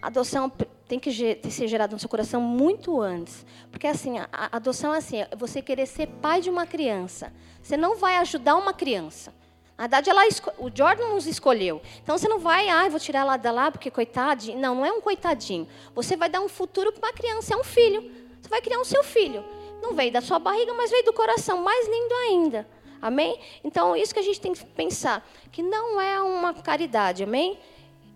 Adoção 0.00 0.50
tem 0.90 0.98
que 0.98 1.12
ser 1.48 1.68
gerado 1.68 1.92
no 1.92 2.00
seu 2.00 2.08
coração 2.08 2.40
muito 2.40 3.00
antes. 3.00 3.46
Porque 3.70 3.86
assim, 3.86 4.18
a 4.18 4.56
adoção 4.56 4.92
é 4.92 4.98
assim, 4.98 5.18
é 5.18 5.28
você 5.36 5.62
querer 5.62 5.86
ser 5.86 6.08
pai 6.08 6.40
de 6.40 6.50
uma 6.50 6.66
criança. 6.66 7.32
Você 7.62 7.76
não 7.76 7.96
vai 7.96 8.16
ajudar 8.16 8.56
uma 8.56 8.72
criança. 8.72 9.32
Na 9.78 9.84
verdade, 9.84 10.10
ela, 10.10 10.22
o 10.58 10.68
Jordan 10.74 11.10
nos 11.10 11.28
escolheu. 11.28 11.80
Então 12.02 12.18
você 12.18 12.26
não 12.26 12.40
vai, 12.40 12.68
ah, 12.68 12.88
vou 12.88 12.98
tirar 12.98 13.20
ela 13.20 13.36
da 13.36 13.52
lá 13.52 13.70
porque 13.70 13.88
coitadinho. 13.88 14.58
Não, 14.58 14.74
não 14.74 14.84
é 14.84 14.90
um 14.90 15.00
coitadinho. 15.00 15.68
Você 15.94 16.16
vai 16.16 16.28
dar 16.28 16.40
um 16.40 16.48
futuro 16.48 16.90
para 16.90 17.06
uma 17.06 17.12
criança, 17.12 17.54
é 17.54 17.56
um 17.56 17.62
filho. 17.62 18.10
Você 18.42 18.48
vai 18.48 18.60
criar 18.60 18.80
um 18.80 18.84
seu 18.84 19.04
filho. 19.04 19.44
Não 19.80 19.94
veio 19.94 20.10
da 20.10 20.20
sua 20.20 20.40
barriga, 20.40 20.74
mas 20.74 20.90
veio 20.90 21.04
do 21.04 21.12
coração, 21.12 21.58
mais 21.58 21.86
lindo 21.86 22.14
ainda. 22.14 22.68
Amém? 23.00 23.38
Então, 23.62 23.94
isso 23.94 24.12
que 24.12 24.18
a 24.18 24.24
gente 24.24 24.40
tem 24.40 24.52
que 24.52 24.64
pensar, 24.66 25.24
que 25.52 25.62
não 25.62 26.00
é 26.00 26.20
uma 26.20 26.52
caridade, 26.52 27.22
amém? 27.22 27.58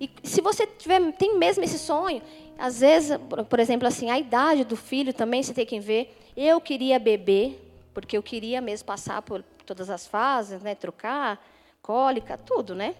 E 0.00 0.10
se 0.24 0.40
você 0.40 0.66
tiver, 0.66 1.12
tem 1.12 1.38
mesmo 1.38 1.62
esse 1.62 1.78
sonho, 1.78 2.20
às 2.58 2.80
vezes, 2.80 3.18
por 3.48 3.58
exemplo, 3.58 3.86
assim, 3.86 4.10
a 4.10 4.18
idade 4.18 4.64
do 4.64 4.76
filho 4.76 5.12
também 5.12 5.42
você 5.42 5.52
tem 5.52 5.66
que 5.66 5.80
ver. 5.80 6.16
Eu 6.36 6.60
queria 6.60 6.98
beber, 6.98 7.60
porque 7.92 8.16
eu 8.16 8.22
queria 8.22 8.60
mesmo 8.60 8.86
passar 8.86 9.22
por 9.22 9.42
todas 9.66 9.90
as 9.90 10.06
fases, 10.06 10.62
né? 10.62 10.74
Trocar, 10.74 11.44
cólica, 11.82 12.38
tudo, 12.38 12.74
né? 12.74 12.94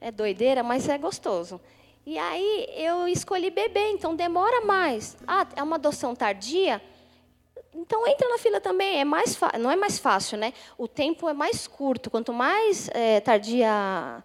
É 0.00 0.10
doideira, 0.10 0.62
mas 0.62 0.88
é 0.88 0.98
gostoso. 0.98 1.60
E 2.04 2.18
aí 2.18 2.66
eu 2.76 3.06
escolhi 3.06 3.50
beber, 3.50 3.90
então 3.90 4.16
demora 4.16 4.60
mais. 4.62 5.16
Ah, 5.26 5.46
é 5.54 5.62
uma 5.62 5.76
adoção 5.76 6.14
tardia? 6.14 6.82
Então 7.74 8.06
entra 8.06 8.28
na 8.28 8.38
fila 8.38 8.60
também, 8.60 9.00
é 9.00 9.04
mais 9.04 9.38
não 9.58 9.70
é 9.70 9.76
mais 9.76 9.98
fácil, 9.98 10.36
né? 10.36 10.52
O 10.76 10.86
tempo 10.88 11.28
é 11.28 11.32
mais 11.32 11.66
curto. 11.66 12.10
Quanto 12.10 12.32
mais 12.32 12.88
é, 12.92 13.20
tardia 13.20 14.22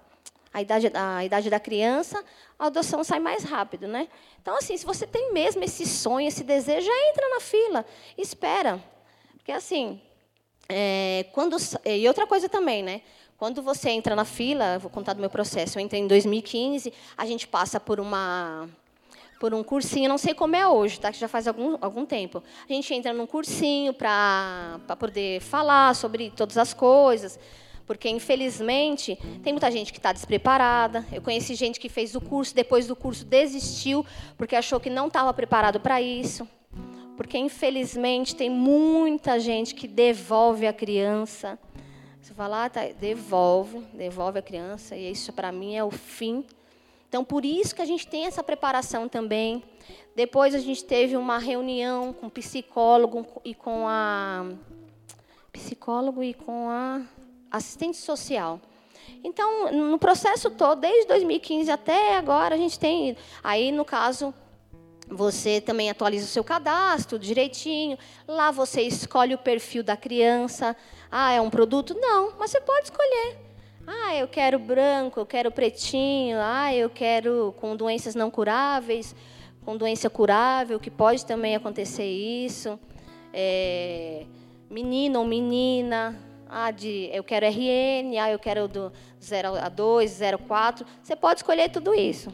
a 0.57 0.61
idade, 0.61 0.91
a 0.91 1.23
idade 1.23 1.49
da 1.51 1.59
criança, 1.59 2.23
a 2.57 2.65
adoção 2.65 3.03
sai 3.03 3.19
mais 3.19 3.43
rápido, 3.43 3.87
né? 3.87 4.07
Então, 4.41 4.57
assim, 4.57 4.75
se 4.75 4.85
você 4.85 5.05
tem 5.05 5.31
mesmo 5.31 5.63
esse 5.63 5.85
sonho, 5.85 6.27
esse 6.27 6.43
desejo, 6.43 6.87
já 6.87 7.09
entra 7.09 7.29
na 7.29 7.39
fila, 7.39 7.85
espera. 8.17 8.83
Porque, 9.37 9.51
assim, 9.51 10.01
é, 10.67 11.27
quando, 11.31 11.57
e 11.85 12.07
outra 12.07 12.25
coisa 12.25 12.49
também, 12.49 12.81
né? 12.81 13.01
Quando 13.37 13.61
você 13.61 13.91
entra 13.91 14.15
na 14.15 14.25
fila, 14.25 14.79
vou 14.79 14.89
contar 14.89 15.13
do 15.13 15.19
meu 15.19 15.29
processo, 15.29 15.77
eu 15.77 15.83
entrei 15.83 16.01
em 16.01 16.07
2015, 16.07 16.91
a 17.15 17.25
gente 17.27 17.47
passa 17.47 17.79
por 17.79 17.99
uma 17.99 18.67
por 19.39 19.53
um 19.53 19.63
cursinho, 19.63 20.09
não 20.09 20.17
sei 20.17 20.33
como 20.33 20.55
é 20.55 20.67
hoje, 20.67 20.99
tá? 20.99 21.11
que 21.11 21.19
já 21.19 21.27
faz 21.27 21.47
algum, 21.47 21.77
algum 21.79 22.07
tempo. 22.07 22.41
A 22.67 22.73
gente 22.73 22.91
entra 22.91 23.13
num 23.13 23.27
cursinho 23.27 23.93
para 23.93 24.79
poder 24.97 25.39
falar 25.41 25.93
sobre 25.95 26.31
todas 26.31 26.57
as 26.57 26.73
coisas. 26.73 27.37
Porque, 27.87 28.09
infelizmente, 28.09 29.17
tem 29.41 29.53
muita 29.53 29.71
gente 29.71 29.91
que 29.93 29.97
está 29.97 30.11
despreparada. 30.11 31.05
Eu 31.11 31.21
conheci 31.21 31.55
gente 31.55 31.79
que 31.79 31.87
fez 31.87 32.13
o 32.13 32.21
curso, 32.21 32.53
depois 32.53 32.85
do 32.85 32.95
curso 32.95 33.25
desistiu, 33.25 34.05
porque 34.37 34.55
achou 34.55 34.79
que 34.79 34.89
não 34.89 35.07
estava 35.07 35.33
preparado 35.33 35.79
para 35.79 35.99
isso. 36.01 36.47
porque 37.17 37.35
infelizmente 37.39 38.35
tem 38.35 38.47
muita 38.47 39.39
gente 39.39 39.73
que 39.73 39.87
devolve 39.87 40.67
a 40.67 40.71
criança. 40.71 41.57
Você 42.21 42.31
fala, 42.33 42.65
ah, 42.65 42.69
tá, 42.69 42.81
devolve, 42.99 43.79
devolve 43.93 44.37
a 44.37 44.41
criança, 44.41 44.95
e 44.95 45.11
isso 45.11 45.33
para 45.33 45.51
mim 45.51 45.75
é 45.75 45.83
o 45.83 45.89
fim. 45.89 46.45
Então, 47.09 47.23
por 47.23 47.43
isso 47.43 47.73
que 47.73 47.81
a 47.81 47.85
gente 47.85 48.05
tem 48.05 48.25
essa 48.25 48.43
preparação 48.43 49.09
também. 49.09 49.63
Depois 50.15 50.53
a 50.53 50.59
gente 50.59 50.83
teve 50.83 51.17
uma 51.17 51.39
reunião 51.39 52.13
com 52.13 52.27
o 52.27 52.29
psicólogo 52.29 53.25
e 53.43 53.55
com 53.55 53.87
a 53.87 54.45
psicólogo 55.51 56.21
e 56.21 56.33
com 56.33 56.69
a 56.69 57.01
assistente 57.51 57.97
social. 57.97 58.59
Então, 59.23 59.71
no 59.71 59.97
processo 59.97 60.49
todo, 60.49 60.81
desde 60.81 61.07
2015 61.07 61.71
até 61.71 62.17
agora, 62.17 62.55
a 62.55 62.57
gente 62.57 62.77
tem 62.77 63.15
aí 63.43 63.71
no 63.71 63.85
caso 63.85 64.33
você 65.09 65.61
também 65.61 65.89
atualiza 65.89 66.25
o 66.25 66.29
seu 66.29 66.43
cadastro 66.43 67.17
direitinho. 67.17 67.97
Lá 68.27 68.51
você 68.51 68.81
escolhe 68.81 69.33
o 69.33 69.37
perfil 69.37 69.81
da 69.83 69.95
criança. 69.95 70.75
Ah, 71.09 71.31
é 71.31 71.39
um 71.39 71.49
produto? 71.49 71.95
Não, 71.99 72.33
mas 72.37 72.51
você 72.51 72.59
pode 72.59 72.85
escolher. 72.85 73.37
Ah, 73.85 74.15
eu 74.15 74.27
quero 74.27 74.59
branco, 74.59 75.19
eu 75.19 75.25
quero 75.25 75.49
pretinho. 75.49 76.37
Ah, 76.41 76.73
eu 76.75 76.89
quero 76.89 77.55
com 77.57 77.75
doenças 77.75 78.15
não 78.15 78.29
curáveis, 78.29 79.15
com 79.63 79.77
doença 79.77 80.09
curável, 80.09 80.79
que 80.79 80.91
pode 80.91 81.25
também 81.25 81.55
acontecer 81.55 82.05
isso. 82.05 82.77
É, 83.33 84.25
menino 84.69 85.19
ou 85.19 85.25
menina. 85.25 86.26
Ah, 86.49 86.71
de, 86.71 87.09
eu 87.11 87.23
quero 87.23 87.45
RN, 87.45 88.17
ah, 88.19 88.31
eu 88.31 88.39
quero 88.39 88.67
do 88.67 88.91
0 89.23 89.55
a 89.55 89.69
2, 89.69 90.09
0 90.11 90.37
a 90.37 90.47
4. 90.47 90.85
Você 91.01 91.15
pode 91.15 91.39
escolher 91.39 91.69
tudo 91.69 91.93
isso. 91.93 92.31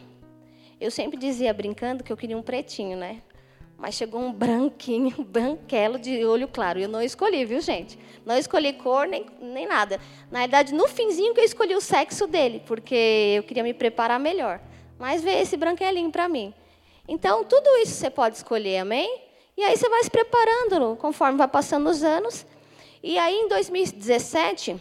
Eu 0.79 0.91
sempre 0.91 1.17
dizia, 1.17 1.53
brincando, 1.53 2.03
que 2.03 2.11
eu 2.11 2.17
queria 2.17 2.37
um 2.37 2.41
pretinho, 2.41 2.97
né? 2.97 3.21
Mas 3.77 3.95
chegou 3.95 4.21
um 4.21 4.31
branquinho, 4.31 5.11
branquelo 5.23 5.97
de 5.99 6.23
olho 6.25 6.47
claro. 6.47 6.79
Eu 6.79 6.87
não 6.87 7.01
escolhi, 7.01 7.43
viu, 7.43 7.59
gente? 7.59 7.97
Não 8.25 8.37
escolhi 8.37 8.73
cor 8.73 9.07
nem, 9.07 9.25
nem 9.41 9.67
nada. 9.67 9.99
Na 10.31 10.39
verdade, 10.39 10.73
no 10.73 10.87
finzinho 10.87 11.33
que 11.33 11.41
eu 11.41 11.45
escolhi 11.45 11.75
o 11.75 11.81
sexo 11.81 12.27
dele, 12.27 12.61
porque 12.65 13.33
eu 13.35 13.43
queria 13.43 13.63
me 13.63 13.73
preparar 13.73 14.19
melhor. 14.19 14.61
Mas 14.97 15.21
veio 15.21 15.41
esse 15.41 15.57
branquelinho 15.57 16.11
para 16.11 16.29
mim. 16.29 16.53
Então, 17.07 17.43
tudo 17.43 17.67
isso 17.77 17.93
você 17.93 18.09
pode 18.09 18.37
escolher, 18.37 18.77
amém? 18.77 19.21
E 19.57 19.63
aí 19.63 19.75
você 19.75 19.89
vai 19.89 20.03
se 20.03 20.09
preparando 20.09 20.95
conforme 20.95 21.37
vai 21.37 21.47
passando 21.47 21.89
os 21.89 22.03
anos. 22.03 22.45
E 23.03 23.19
aí, 23.19 23.35
em 23.35 23.49
2017, 23.49 24.79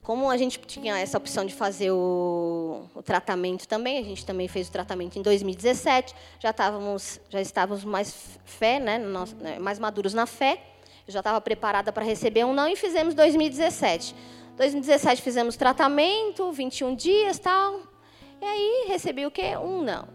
como 0.00 0.30
a 0.30 0.36
gente 0.36 0.60
tinha 0.60 0.96
essa 0.96 1.18
opção 1.18 1.44
de 1.44 1.52
fazer 1.52 1.90
o, 1.90 2.84
o, 2.94 3.02
tratamento 3.02 3.66
também, 3.66 3.98
a 3.98 4.02
gente 4.04 4.24
também 4.24 4.46
fez 4.46 4.68
o 4.68 4.70
tratamento 4.70 5.18
em 5.18 5.22
2017, 5.22 6.14
já 6.38 6.50
estávamos, 6.50 7.20
já 7.28 7.40
estávamos 7.40 7.84
mais 7.84 8.38
fé, 8.44 8.78
né, 8.78 8.98
né 8.98 9.58
mais 9.58 9.80
maduros 9.80 10.14
na 10.14 10.24
fé, 10.24 10.62
já 11.08 11.18
estava 11.18 11.40
preparada 11.40 11.90
para 11.90 12.04
receber 12.04 12.44
um 12.44 12.52
não 12.52 12.68
e 12.68 12.76
fizemos 12.76 13.12
2017. 13.12 14.14
2017 14.56 15.20
fizemos 15.20 15.56
tratamento, 15.56 16.52
21 16.52 16.94
dias 16.94 17.40
tal, 17.40 17.80
e 18.40 18.44
aí 18.44 18.84
recebi 18.86 19.26
o 19.26 19.32
quê? 19.32 19.56
Um 19.56 19.82
não. 19.82 20.06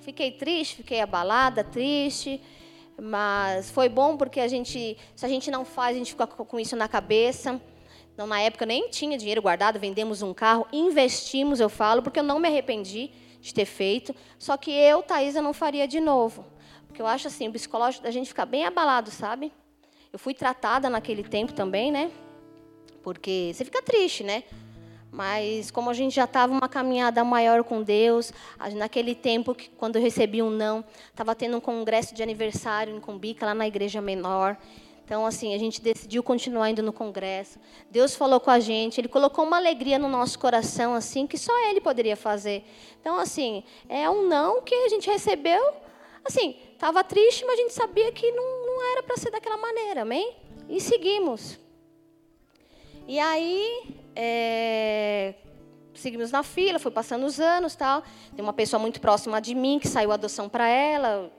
Fiquei 0.00 0.30
triste, 0.30 0.76
fiquei 0.76 1.00
abalada, 1.00 1.64
triste, 1.64 2.40
mas 3.00 3.70
foi 3.70 3.88
bom 3.88 4.16
porque 4.16 4.40
a 4.40 4.48
gente, 4.48 4.96
se 5.14 5.26
a 5.26 5.28
gente 5.28 5.50
não 5.50 5.64
faz, 5.64 5.96
a 5.96 5.98
gente 5.98 6.12
fica 6.12 6.26
com 6.26 6.60
isso 6.60 6.76
na 6.76 6.88
cabeça. 6.88 7.60
Então, 8.12 8.26
na 8.26 8.40
época, 8.40 8.64
eu 8.64 8.68
nem 8.68 8.88
tinha 8.90 9.16
dinheiro 9.16 9.40
guardado, 9.40 9.78
vendemos 9.78 10.20
um 10.20 10.34
carro, 10.34 10.66
investimos, 10.72 11.58
eu 11.60 11.68
falo, 11.68 12.02
porque 12.02 12.20
eu 12.20 12.24
não 12.24 12.38
me 12.38 12.48
arrependi 12.48 13.10
de 13.40 13.54
ter 13.54 13.64
feito. 13.64 14.14
Só 14.38 14.56
que 14.56 14.70
eu, 14.70 15.02
Thaisa, 15.02 15.40
não 15.40 15.52
faria 15.54 15.88
de 15.88 16.00
novo. 16.00 16.44
Porque 16.86 17.00
eu 17.00 17.06
acho 17.06 17.28
assim, 17.28 17.48
o 17.48 17.52
psicológico 17.52 18.04
da 18.04 18.10
gente 18.10 18.28
fica 18.28 18.44
bem 18.44 18.66
abalado, 18.66 19.10
sabe? 19.10 19.52
Eu 20.12 20.18
fui 20.18 20.34
tratada 20.34 20.90
naquele 20.90 21.22
tempo 21.22 21.52
também, 21.52 21.90
né? 21.90 22.10
Porque 23.02 23.52
você 23.54 23.64
fica 23.64 23.80
triste, 23.80 24.22
né? 24.22 24.44
Mas 25.12 25.70
como 25.70 25.90
a 25.90 25.94
gente 25.94 26.14
já 26.14 26.24
estava 26.24 26.52
uma 26.52 26.68
caminhada 26.68 27.24
maior 27.24 27.64
com 27.64 27.82
Deus, 27.82 28.32
naquele 28.76 29.14
tempo, 29.14 29.54
que, 29.54 29.68
quando 29.70 29.96
eu 29.96 30.02
recebi 30.02 30.40
um 30.42 30.50
não, 30.50 30.84
estava 31.08 31.34
tendo 31.34 31.56
um 31.56 31.60
congresso 31.60 32.14
de 32.14 32.22
aniversário 32.22 32.94
em 32.96 33.00
Cumbica, 33.00 33.46
lá 33.46 33.54
na 33.54 33.66
igreja 33.66 34.00
menor. 34.00 34.56
Então, 35.04 35.26
assim, 35.26 35.52
a 35.52 35.58
gente 35.58 35.82
decidiu 35.82 36.22
continuar 36.22 36.70
indo 36.70 36.84
no 36.84 36.92
congresso. 36.92 37.58
Deus 37.90 38.14
falou 38.14 38.38
com 38.38 38.48
a 38.48 38.60
gente, 38.60 39.00
Ele 39.00 39.08
colocou 39.08 39.44
uma 39.44 39.56
alegria 39.56 39.98
no 39.98 40.08
nosso 40.08 40.38
coração, 40.38 40.94
assim, 40.94 41.26
que 41.26 41.36
só 41.36 41.52
Ele 41.68 41.80
poderia 41.80 42.16
fazer. 42.16 42.62
Então, 43.00 43.18
assim, 43.18 43.64
é 43.88 44.08
um 44.08 44.28
não 44.28 44.62
que 44.62 44.72
a 44.72 44.88
gente 44.88 45.10
recebeu. 45.10 45.74
Assim, 46.24 46.54
estava 46.72 47.02
triste, 47.02 47.44
mas 47.44 47.58
a 47.58 47.62
gente 47.62 47.74
sabia 47.74 48.12
que 48.12 48.30
não, 48.30 48.66
não 48.66 48.92
era 48.92 49.02
para 49.02 49.16
ser 49.16 49.32
daquela 49.32 49.56
maneira, 49.56 50.02
amém? 50.02 50.36
E 50.68 50.80
seguimos. 50.80 51.58
E 53.08 53.18
aí, 53.18 53.99
é, 54.14 55.34
seguimos 55.94 56.30
na 56.30 56.42
fila, 56.42 56.78
foi 56.78 56.90
passando 56.90 57.24
os 57.26 57.38
anos, 57.40 57.74
tal. 57.74 58.02
Tem 58.34 58.42
uma 58.42 58.52
pessoa 58.52 58.80
muito 58.80 59.00
próxima 59.00 59.40
de 59.40 59.54
mim 59.54 59.78
que 59.78 59.88
saiu 59.88 60.10
a 60.10 60.14
adoção 60.14 60.48
para 60.48 60.68
ela, 60.68 61.30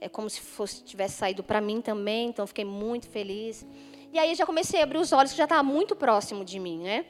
é 0.00 0.08
como 0.08 0.28
se 0.28 0.40
fosse 0.40 0.82
tivesse 0.82 1.16
saído 1.16 1.42
para 1.42 1.60
mim 1.60 1.80
também, 1.80 2.28
então 2.28 2.46
fiquei 2.46 2.64
muito 2.64 3.08
feliz. 3.08 3.66
E 4.12 4.18
aí 4.18 4.34
já 4.34 4.46
comecei 4.46 4.80
a 4.80 4.84
abrir 4.84 4.98
os 4.98 5.12
olhos 5.12 5.32
que 5.32 5.38
já 5.38 5.44
estava 5.44 5.62
muito 5.62 5.94
próximo 5.94 6.44
de 6.44 6.58
mim, 6.58 6.78
né? 6.78 7.04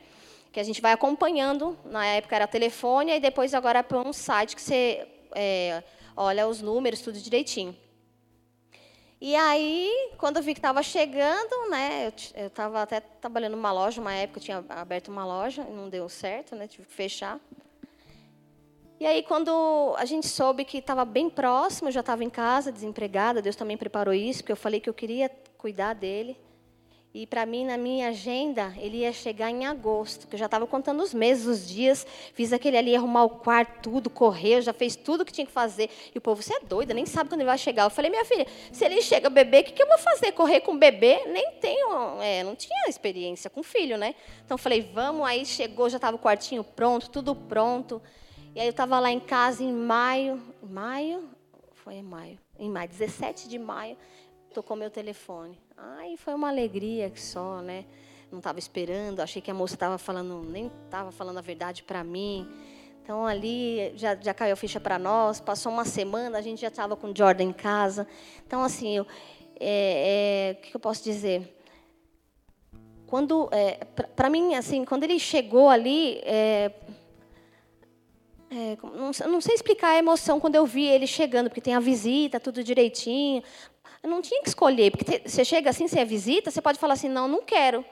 Que 0.52 0.60
a 0.60 0.62
gente 0.62 0.80
vai 0.80 0.92
acompanhando. 0.92 1.78
Na 1.84 2.04
época 2.06 2.34
era 2.34 2.46
telefone 2.46 3.12
e 3.12 3.20
depois 3.20 3.54
agora 3.54 3.84
é 3.88 3.96
um 3.98 4.12
site 4.12 4.56
que 4.56 4.62
você 4.62 5.06
é, 5.34 5.82
olha 6.16 6.48
os 6.48 6.62
números 6.62 7.00
tudo 7.00 7.18
direitinho. 7.18 7.76
E 9.18 9.34
aí, 9.34 10.12
quando 10.18 10.36
eu 10.36 10.42
vi 10.42 10.52
que 10.52 10.58
estava 10.58 10.82
chegando, 10.82 11.70
né, 11.70 12.12
eu 12.34 12.46
estava 12.48 12.82
até 12.82 13.00
trabalhando 13.00 13.56
numa 13.56 13.72
loja, 13.72 13.98
uma 13.98 14.12
época 14.12 14.38
eu 14.38 14.42
tinha 14.42 14.64
aberto 14.68 15.08
uma 15.08 15.24
loja, 15.24 15.64
não 15.64 15.88
deu 15.88 16.06
certo, 16.06 16.54
né, 16.54 16.68
tive 16.68 16.86
que 16.86 16.92
fechar. 16.92 17.40
E 19.00 19.06
aí, 19.06 19.22
quando 19.22 19.94
a 19.96 20.04
gente 20.04 20.26
soube 20.26 20.66
que 20.66 20.78
estava 20.78 21.04
bem 21.04 21.30
próximo, 21.30 21.88
eu 21.88 21.92
já 21.92 22.00
estava 22.00 22.24
em 22.24 22.30
casa, 22.30 22.70
desempregada, 22.70 23.40
Deus 23.40 23.56
também 23.56 23.76
preparou 23.76 24.12
isso, 24.12 24.40
porque 24.40 24.52
eu 24.52 24.56
falei 24.56 24.80
que 24.80 24.88
eu 24.88 24.94
queria 24.94 25.30
cuidar 25.56 25.94
dele. 25.94 26.38
E 27.18 27.26
para 27.26 27.46
mim, 27.46 27.64
na 27.64 27.78
minha 27.78 28.10
agenda, 28.10 28.74
ele 28.76 28.98
ia 28.98 29.10
chegar 29.10 29.50
em 29.50 29.64
agosto, 29.64 30.26
que 30.28 30.34
eu 30.34 30.38
já 30.38 30.44
estava 30.44 30.66
contando 30.66 31.02
os 31.02 31.14
meses, 31.14 31.46
os 31.46 31.66
dias. 31.66 32.06
Fiz 32.34 32.52
aquele 32.52 32.76
ali, 32.76 32.94
arrumar 32.94 33.24
o 33.24 33.30
quarto, 33.30 33.90
tudo, 33.90 34.10
correr, 34.10 34.60
já 34.60 34.74
fez 34.74 34.96
tudo 34.96 35.22
o 35.22 35.24
que 35.24 35.32
tinha 35.32 35.46
que 35.46 35.50
fazer. 35.50 35.88
E 36.14 36.18
o 36.18 36.20
povo, 36.20 36.42
você 36.42 36.52
é 36.52 36.60
doida, 36.60 36.92
nem 36.92 37.06
sabe 37.06 37.30
quando 37.30 37.40
ele 37.40 37.48
vai 37.48 37.56
chegar. 37.56 37.84
Eu 37.84 37.90
falei, 37.90 38.10
minha 38.10 38.26
filha, 38.26 38.46
se 38.70 38.84
ele 38.84 39.00
chega 39.00 39.30
bebê, 39.30 39.60
o 39.60 39.64
que, 39.64 39.72
que 39.72 39.82
eu 39.82 39.86
vou 39.86 39.96
fazer? 39.96 40.32
Correr 40.32 40.60
com 40.60 40.76
bebê? 40.76 41.24
Nem 41.24 41.52
tenho, 41.52 42.20
é, 42.20 42.44
não 42.44 42.54
tinha 42.54 42.86
experiência 42.86 43.48
com 43.48 43.62
filho, 43.62 43.96
né? 43.96 44.14
Então, 44.44 44.58
falei, 44.58 44.82
vamos. 44.82 45.26
Aí 45.26 45.46
chegou, 45.46 45.88
já 45.88 45.96
estava 45.96 46.16
o 46.16 46.20
quartinho 46.20 46.62
pronto, 46.62 47.08
tudo 47.08 47.34
pronto. 47.34 48.02
E 48.54 48.60
aí 48.60 48.66
eu 48.66 48.72
estava 48.72 49.00
lá 49.00 49.10
em 49.10 49.20
casa 49.20 49.64
em 49.64 49.72
maio, 49.72 50.38
maio, 50.62 51.30
foi 51.72 51.94
em 51.94 52.02
maio, 52.02 52.38
em 52.58 52.68
maio, 52.68 52.90
17 52.90 53.48
de 53.48 53.58
maio, 53.58 53.96
tocou 54.52 54.76
meu 54.76 54.90
telefone. 54.90 55.58
Aí 55.76 56.16
foi 56.16 56.32
uma 56.32 56.48
alegria 56.48 57.10
que 57.10 57.20
só, 57.20 57.60
né? 57.60 57.84
Não 58.30 58.38
estava 58.38 58.58
esperando, 58.58 59.20
achei 59.20 59.42
que 59.42 59.50
a 59.50 59.54
moça 59.54 59.74
estava 59.74 59.98
falando, 59.98 60.42
nem 60.42 60.70
estava 60.84 61.12
falando 61.12 61.36
a 61.38 61.42
verdade 61.42 61.82
para 61.82 62.02
mim. 62.02 62.48
Então 63.02 63.26
ali 63.26 63.92
já, 63.94 64.16
já 64.16 64.32
caiu 64.32 64.54
a 64.54 64.56
ficha 64.56 64.80
para 64.80 64.98
nós. 64.98 65.38
Passou 65.38 65.70
uma 65.70 65.84
semana, 65.84 66.38
a 66.38 66.40
gente 66.40 66.62
já 66.62 66.68
estava 66.68 66.96
com 66.96 67.08
o 67.08 67.16
Jordan 67.16 67.44
em 67.44 67.52
casa. 67.52 68.06
Então 68.46 68.62
assim, 68.62 68.96
eu, 68.96 69.06
é, 69.60 70.56
é, 70.56 70.58
o 70.58 70.62
que 70.62 70.74
eu 70.74 70.80
posso 70.80 71.04
dizer? 71.04 71.54
Quando, 73.06 73.48
é, 73.52 73.84
para 74.16 74.30
mim, 74.30 74.54
assim, 74.54 74.84
quando 74.84 75.04
ele 75.04 75.18
chegou 75.18 75.68
ali, 75.68 76.20
é, 76.24 76.72
é, 78.50 78.76
não, 78.82 79.10
não, 79.30 79.40
sei 79.40 79.54
explicar 79.54 79.90
a 79.90 79.98
emoção 79.98 80.40
quando 80.40 80.54
eu 80.54 80.64
vi 80.64 80.86
ele 80.86 81.06
chegando, 81.06 81.48
porque 81.48 81.60
tem 81.60 81.74
a 81.74 81.80
visita, 81.80 82.40
tudo 82.40 82.64
direitinho. 82.64 83.42
Eu 84.06 84.10
não 84.10 84.22
tinha 84.22 84.40
que 84.40 84.48
escolher, 84.48 84.92
porque 84.92 85.20
você 85.26 85.44
chega 85.44 85.68
assim, 85.68 85.88
você 85.88 85.98
é 85.98 86.04
visita, 86.04 86.48
você 86.48 86.62
pode 86.62 86.78
falar 86.78 86.94
assim, 86.94 87.08
não, 87.08 87.26
não 87.26 87.42
quero. 87.42 87.84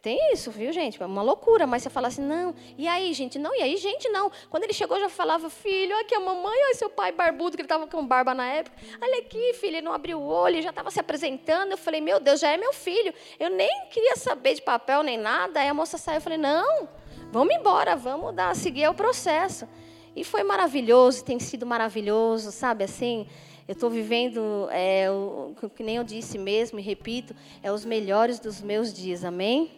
Tem 0.00 0.32
isso, 0.32 0.50
viu, 0.50 0.72
gente? 0.72 1.00
É 1.02 1.04
uma 1.04 1.20
loucura, 1.20 1.66
mas 1.66 1.82
você 1.82 1.90
fala 1.90 2.08
assim, 2.08 2.22
não. 2.22 2.54
E 2.78 2.88
aí, 2.88 3.12
gente? 3.12 3.38
Não, 3.38 3.54
e 3.54 3.60
aí, 3.60 3.76
gente, 3.76 4.08
não. 4.08 4.32
Quando 4.48 4.64
ele 4.64 4.72
chegou, 4.72 4.98
já 4.98 5.10
falava, 5.10 5.50
filho, 5.50 5.94
aqui 6.00 6.14
a 6.14 6.18
mamãe, 6.18 6.58
olha 6.64 6.74
seu 6.74 6.88
pai 6.88 7.12
barbudo, 7.12 7.58
que 7.58 7.60
ele 7.60 7.66
estava 7.66 7.86
com 7.86 8.06
barba 8.06 8.32
na 8.32 8.46
época. 8.46 8.74
Olha 9.02 9.18
aqui, 9.18 9.52
filho, 9.60 9.76
ele 9.76 9.82
não 9.82 9.92
abriu 9.92 10.18
o 10.18 10.26
olho, 10.26 10.62
já 10.62 10.70
estava 10.70 10.90
se 10.90 10.98
apresentando. 10.98 11.72
Eu 11.72 11.76
falei, 11.76 12.00
meu 12.00 12.18
Deus, 12.18 12.40
já 12.40 12.48
é 12.48 12.56
meu 12.56 12.72
filho. 12.72 13.12
Eu 13.38 13.50
nem 13.50 13.86
queria 13.90 14.16
saber 14.16 14.54
de 14.54 14.62
papel 14.62 15.02
nem 15.02 15.18
nada. 15.18 15.60
Aí 15.60 15.68
a 15.68 15.74
moça 15.74 15.98
saiu, 15.98 16.16
eu 16.16 16.22
falei, 16.22 16.38
não, 16.38 16.88
vamos 17.30 17.54
embora, 17.54 17.94
vamos 17.94 18.34
dar, 18.34 18.56
seguir 18.56 18.88
o 18.88 18.94
processo. 18.94 19.68
E 20.16 20.22
foi 20.22 20.44
maravilhoso, 20.44 21.24
tem 21.24 21.40
sido 21.40 21.66
maravilhoso, 21.66 22.52
sabe 22.52 22.84
assim? 22.84 23.26
Eu 23.66 23.72
estou 23.72 23.90
vivendo, 23.90 24.68
é, 24.70 25.10
o, 25.10 25.54
que 25.74 25.82
nem 25.82 25.96
eu 25.96 26.04
disse 26.04 26.38
mesmo 26.38 26.78
e 26.78 26.82
repito, 26.82 27.34
é 27.62 27.72
os 27.72 27.84
melhores 27.84 28.38
dos 28.38 28.60
meus 28.60 28.92
dias, 28.92 29.24
amém? 29.24 29.72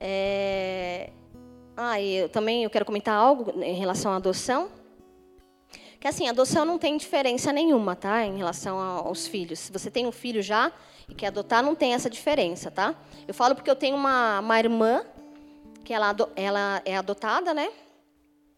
É, 0.00 1.10
ah, 1.76 2.00
eu 2.00 2.28
também 2.28 2.64
eu 2.64 2.70
quero 2.70 2.84
comentar 2.84 3.14
algo 3.14 3.62
em 3.62 3.74
relação 3.74 4.12
à 4.12 4.16
adoção. 4.16 4.70
Que 6.00 6.08
assim, 6.08 6.28
adoção 6.28 6.64
não 6.64 6.78
tem 6.78 6.96
diferença 6.96 7.52
nenhuma, 7.52 7.94
tá? 7.94 8.24
Em 8.24 8.38
relação 8.38 8.78
aos 8.78 9.26
filhos. 9.26 9.58
Se 9.58 9.72
você 9.72 9.90
tem 9.90 10.06
um 10.06 10.12
filho 10.12 10.42
já 10.42 10.72
e 11.08 11.14
quer 11.14 11.28
adotar, 11.28 11.62
não 11.62 11.74
tem 11.74 11.94
essa 11.94 12.08
diferença, 12.08 12.70
tá? 12.70 12.94
Eu 13.28 13.34
falo 13.34 13.54
porque 13.54 13.70
eu 13.70 13.76
tenho 13.76 13.96
uma, 13.96 14.40
uma 14.40 14.58
irmã 14.58 15.04
que 15.84 15.92
ela, 15.92 16.16
ela 16.34 16.82
é 16.84 16.96
adotada, 16.96 17.52
né? 17.52 17.70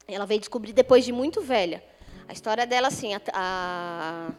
Ela 0.08 0.24
veio 0.24 0.40
descobrir 0.40 0.72
depois 0.72 1.04
de 1.04 1.12
muito 1.12 1.42
velha. 1.42 1.84
A 2.26 2.32
história 2.32 2.66
dela, 2.66 2.88
assim, 2.88 3.14
a, 3.14 3.20
a, 3.32 4.30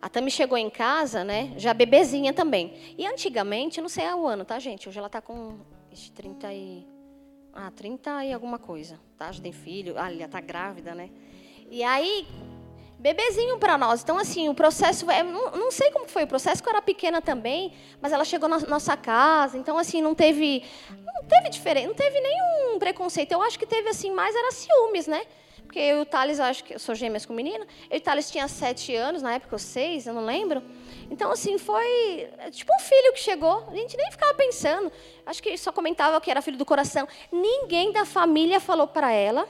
a 0.00 0.08
Tami 0.08 0.30
chegou 0.30 0.56
em 0.56 0.70
casa, 0.70 1.22
né? 1.22 1.52
Já 1.58 1.74
bebezinha 1.74 2.32
também. 2.32 2.94
E 2.96 3.06
antigamente, 3.06 3.80
não 3.80 3.90
sei 3.90 4.06
o 4.12 4.26
ano, 4.26 4.44
tá, 4.44 4.58
gente? 4.58 4.88
Hoje 4.88 4.98
ela 4.98 5.06
está 5.06 5.20
com 5.20 5.58
30 6.14 6.52
e... 6.52 6.86
Ah, 7.52 7.70
30 7.70 8.24
e 8.24 8.32
alguma 8.32 8.58
coisa, 8.58 8.98
tá? 9.18 9.30
Já 9.30 9.42
tem 9.42 9.52
filho. 9.52 9.98
Ah, 9.98 10.10
ela 10.10 10.24
está 10.24 10.40
grávida, 10.40 10.94
né? 10.94 11.10
E 11.70 11.82
aí, 11.82 12.26
bebezinho 12.98 13.58
para 13.58 13.78
nós. 13.78 14.02
Então, 14.02 14.18
assim, 14.18 14.48
o 14.48 14.54
processo, 14.54 15.06
não, 15.06 15.50
não 15.52 15.70
sei 15.70 15.90
como 15.90 16.08
foi 16.08 16.24
o 16.24 16.26
processo, 16.26 16.62
que 16.62 16.68
eu 16.68 16.72
era 16.72 16.82
pequena 16.82 17.22
também, 17.22 17.72
mas 18.00 18.12
ela 18.12 18.24
chegou 18.24 18.48
na 18.48 18.58
nossa 18.60 18.96
casa, 18.96 19.56
então, 19.56 19.78
assim, 19.78 20.02
não 20.02 20.14
teve, 20.14 20.64
não 20.90 21.24
teve 21.24 21.48
diferença, 21.48 21.86
não 21.86 21.94
teve 21.94 22.20
nenhum 22.20 22.78
preconceito. 22.78 23.32
Eu 23.32 23.42
acho 23.42 23.58
que 23.58 23.66
teve, 23.66 23.88
assim, 23.88 24.10
mais 24.10 24.34
era 24.34 24.50
ciúmes, 24.50 25.06
né? 25.06 25.22
Porque 25.62 25.78
eu 25.78 25.98
e 25.98 26.00
o 26.00 26.06
Thales, 26.06 26.40
acho 26.40 26.64
que 26.64 26.74
eu 26.74 26.78
sou 26.78 26.94
gêmeas 26.94 27.26
com 27.26 27.34
menina, 27.34 27.66
eu 27.90 27.96
e 27.96 27.98
o 27.98 28.00
Thales 28.00 28.30
tinha 28.30 28.48
sete 28.48 28.94
anos, 28.96 29.20
na 29.20 29.34
época, 29.34 29.54
ou 29.54 29.58
seis, 29.58 30.06
eu 30.06 30.14
não 30.14 30.24
lembro. 30.24 30.62
Então, 31.10 31.30
assim, 31.30 31.58
foi 31.58 32.28
tipo 32.50 32.72
um 32.74 32.80
filho 32.80 33.12
que 33.12 33.20
chegou, 33.20 33.66
a 33.68 33.74
gente 33.74 33.96
nem 33.96 34.10
ficava 34.10 34.32
pensando. 34.34 34.90
Acho 35.26 35.42
que 35.42 35.56
só 35.58 35.70
comentava 35.70 36.20
que 36.20 36.30
era 36.30 36.40
filho 36.40 36.56
do 36.56 36.64
coração. 36.64 37.06
Ninguém 37.30 37.92
da 37.92 38.04
família 38.06 38.60
falou 38.60 38.86
para 38.86 39.12
ela 39.12 39.46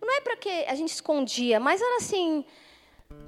não 0.00 0.16
é 0.16 0.20
para 0.20 0.36
que 0.36 0.48
a 0.48 0.74
gente 0.74 0.90
escondia, 0.90 1.58
mas 1.58 1.80
era 1.80 1.96
assim, 1.96 2.44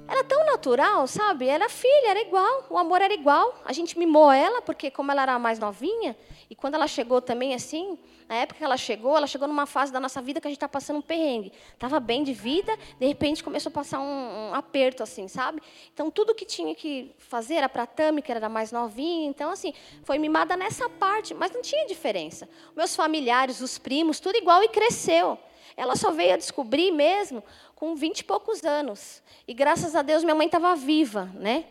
era 0.07 0.23
tão 0.23 0.45
natural, 0.45 1.07
sabe? 1.07 1.47
Era 1.47 1.69
filha, 1.69 2.09
era 2.09 2.21
igual, 2.21 2.65
o 2.69 2.77
amor 2.77 3.01
era 3.01 3.13
igual. 3.13 3.61
A 3.63 3.73
gente 3.73 3.97
mimou 3.97 4.31
ela, 4.31 4.61
porque 4.61 4.91
como 4.91 5.11
ela 5.11 5.23
era 5.23 5.39
mais 5.39 5.57
novinha, 5.57 6.17
e 6.49 6.55
quando 6.55 6.75
ela 6.75 6.85
chegou 6.87 7.21
também 7.21 7.53
assim, 7.53 7.97
na 8.27 8.35
época 8.35 8.57
que 8.57 8.63
ela 8.63 8.77
chegou, 8.77 9.15
ela 9.15 9.25
chegou 9.25 9.47
numa 9.47 9.65
fase 9.65 9.91
da 9.91 9.99
nossa 9.99 10.21
vida 10.21 10.41
que 10.41 10.47
a 10.47 10.49
gente 10.49 10.57
estava 10.57 10.71
passando 10.71 10.97
um 10.97 11.01
perrengue. 11.01 11.53
Estava 11.73 11.99
bem 11.99 12.23
de 12.23 12.33
vida, 12.33 12.77
de 12.99 13.05
repente 13.07 13.43
começou 13.43 13.69
a 13.69 13.73
passar 13.73 13.99
um, 13.99 14.51
um 14.51 14.53
aperto, 14.53 15.01
assim, 15.01 15.27
sabe? 15.27 15.61
Então, 15.93 16.11
tudo 16.11 16.35
que 16.35 16.45
tinha 16.45 16.75
que 16.75 17.15
fazer 17.17 17.55
era 17.55 17.69
para 17.69 17.83
a 17.83 17.87
Tami, 17.87 18.21
que 18.21 18.31
era 18.31 18.49
mais 18.49 18.71
novinha. 18.71 19.29
Então, 19.29 19.49
assim, 19.49 19.73
foi 20.03 20.17
mimada 20.17 20.57
nessa 20.57 20.89
parte, 20.89 21.33
mas 21.33 21.51
não 21.51 21.61
tinha 21.61 21.85
diferença. 21.87 22.49
Meus 22.75 22.95
familiares, 22.95 23.61
os 23.61 23.77
primos, 23.77 24.19
tudo 24.19 24.37
igual 24.37 24.61
e 24.61 24.67
cresceu. 24.67 25.39
Ela 25.81 25.95
só 25.95 26.11
veio 26.11 26.35
a 26.35 26.37
descobrir 26.37 26.91
mesmo 26.91 27.43
com 27.73 27.95
vinte 27.95 28.19
e 28.19 28.23
poucos 28.23 28.63
anos. 28.63 29.23
E 29.47 29.53
graças 29.55 29.95
a 29.95 30.03
Deus 30.03 30.23
minha 30.23 30.35
mãe 30.35 30.45
estava 30.45 30.75
viva, 30.75 31.27
né? 31.33 31.65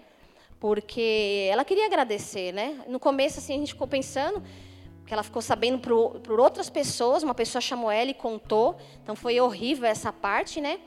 Porque 0.59 1.49
ela 1.49 1.64
queria 1.64 1.87
agradecer, 1.87 2.51
né? 2.53 2.83
No 2.88 2.99
começo 2.99 3.38
assim 3.38 3.55
a 3.55 3.59
gente 3.59 3.73
ficou 3.73 3.87
pensando 3.87 4.42
que 5.07 5.14
ela 5.14 5.23
ficou 5.23 5.40
sabendo 5.40 5.79
por, 5.79 6.18
por 6.18 6.40
outras 6.40 6.68
pessoas, 6.68 7.23
uma 7.23 7.35
pessoa 7.35 7.62
chamou 7.62 7.88
ela 7.88 8.11
e 8.11 8.14
contou, 8.14 8.77
então 9.01 9.14
foi 9.14 9.40
horrível 9.40 9.88
essa 9.88 10.12
parte, 10.12 10.61
né? 10.61 10.81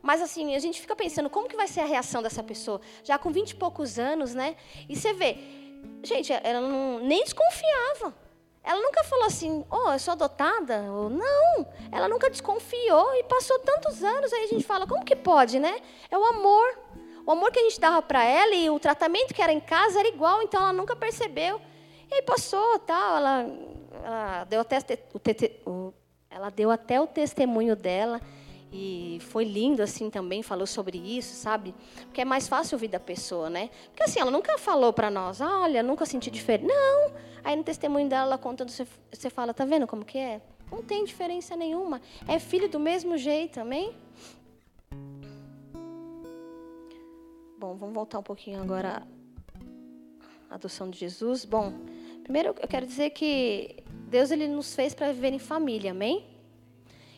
Mas 0.00 0.22
assim, 0.22 0.54
a 0.54 0.58
gente 0.58 0.80
fica 0.80 0.96
pensando, 0.96 1.28
como 1.28 1.50
que 1.50 1.56
vai 1.56 1.68
ser 1.68 1.80
a 1.80 1.84
reação 1.84 2.22
dessa 2.22 2.42
pessoa? 2.42 2.80
Já 3.04 3.18
com 3.18 3.30
vinte 3.30 3.50
e 3.50 3.54
poucos 3.54 3.98
anos, 3.98 4.34
né? 4.34 4.56
E 4.88 4.96
você 4.96 5.12
vê, 5.12 5.36
gente, 6.02 6.32
ela 6.32 6.62
não, 6.62 7.00
nem 7.00 7.22
desconfiava. 7.22 8.21
Ela 8.64 8.80
nunca 8.80 9.02
falou 9.04 9.26
assim, 9.26 9.64
oh, 9.68 9.92
eu 9.92 9.98
sou 9.98 10.12
adotada? 10.12 10.82
Ou, 10.92 11.10
não, 11.10 11.66
ela 11.90 12.08
nunca 12.08 12.30
desconfiou 12.30 13.14
e 13.16 13.24
passou 13.24 13.58
tantos 13.58 14.02
anos. 14.02 14.32
Aí 14.32 14.44
a 14.44 14.46
gente 14.46 14.64
fala, 14.64 14.86
como 14.86 15.04
que 15.04 15.16
pode, 15.16 15.58
né? 15.58 15.80
É 16.10 16.16
o 16.16 16.24
amor. 16.24 16.78
O 17.26 17.32
amor 17.32 17.50
que 17.50 17.58
a 17.58 17.62
gente 17.62 17.80
dava 17.80 18.00
para 18.02 18.24
ela 18.24 18.54
e 18.54 18.70
o 18.70 18.78
tratamento 18.78 19.34
que 19.34 19.42
era 19.42 19.52
em 19.52 19.60
casa 19.60 19.98
era 19.98 20.08
igual, 20.08 20.42
então 20.42 20.60
ela 20.60 20.72
nunca 20.72 20.94
percebeu. 20.94 21.60
E 22.10 22.14
aí 22.14 22.22
passou, 22.22 22.78
tal, 22.80 23.16
ela, 23.16 23.46
ela 24.04 24.44
deu 24.44 24.60
até 24.60 24.78
o, 25.12 25.70
o, 25.70 25.94
ela 26.30 26.50
deu 26.50 26.70
até 26.70 27.00
o 27.00 27.06
testemunho 27.06 27.74
dela 27.76 28.20
e 28.72 29.18
foi 29.22 29.44
lindo 29.44 29.82
assim 29.82 30.08
também, 30.08 30.42
falou 30.42 30.66
sobre 30.66 30.98
isso, 30.98 31.34
sabe? 31.34 31.74
Porque 32.06 32.22
é 32.22 32.24
mais 32.24 32.48
fácil 32.48 32.76
ouvir 32.76 32.88
da 32.88 32.98
pessoa, 32.98 33.50
né? 33.50 33.70
Porque 33.88 34.02
assim, 34.02 34.18
ela 34.18 34.30
nunca 34.30 34.56
falou 34.56 34.92
para 34.92 35.10
nós, 35.10 35.40
olha, 35.40 35.82
nunca 35.82 36.06
senti 36.06 36.30
diferença. 36.30 36.72
Não. 36.72 37.31
Aí 37.44 37.56
no 37.56 37.64
testemunho 37.64 38.08
dela, 38.08 38.26
ela 38.26 38.38
contando, 38.38 38.70
você, 38.70 39.30
fala, 39.30 39.52
tá 39.52 39.64
vendo 39.64 39.86
como 39.86 40.04
que 40.04 40.18
é? 40.18 40.40
Não 40.70 40.82
tem 40.82 41.04
diferença 41.04 41.56
nenhuma. 41.56 42.00
É 42.26 42.38
filho 42.38 42.68
do 42.68 42.78
mesmo 42.78 43.16
jeito, 43.16 43.60
amém? 43.60 43.94
Bom, 47.58 47.76
vamos 47.76 47.94
voltar 47.94 48.18
um 48.18 48.22
pouquinho 48.22 48.60
agora 48.60 49.06
à 50.48 50.54
adoção 50.54 50.88
de 50.88 50.98
Jesus. 50.98 51.44
Bom, 51.44 51.72
primeiro 52.22 52.54
eu 52.60 52.68
quero 52.68 52.86
dizer 52.86 53.10
que 53.10 53.82
Deus 54.08 54.30
ele 54.30 54.48
nos 54.48 54.74
fez 54.74 54.94
para 54.94 55.12
viver 55.12 55.32
em 55.32 55.38
família, 55.38 55.90
amém? 55.90 56.26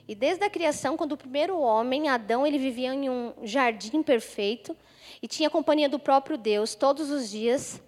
E 0.07 0.15
desde 0.15 0.45
a 0.45 0.51
criação, 0.51 0.97
quando 0.97 1.13
o 1.13 1.17
primeiro 1.17 1.59
homem, 1.59 2.09
Adão, 2.09 2.47
ele 2.47 2.59
vivia 2.59 2.93
em 2.93 3.09
um 3.09 3.33
jardim 3.43 4.03
perfeito 4.03 4.77
e 5.23 5.27
tinha 5.27 5.49
companhia 5.49 5.89
do 5.89 5.99
próprio 5.99 6.37
Deus 6.37 6.75
todos 6.75 7.11
os 7.11 7.31
dias. 7.31 7.81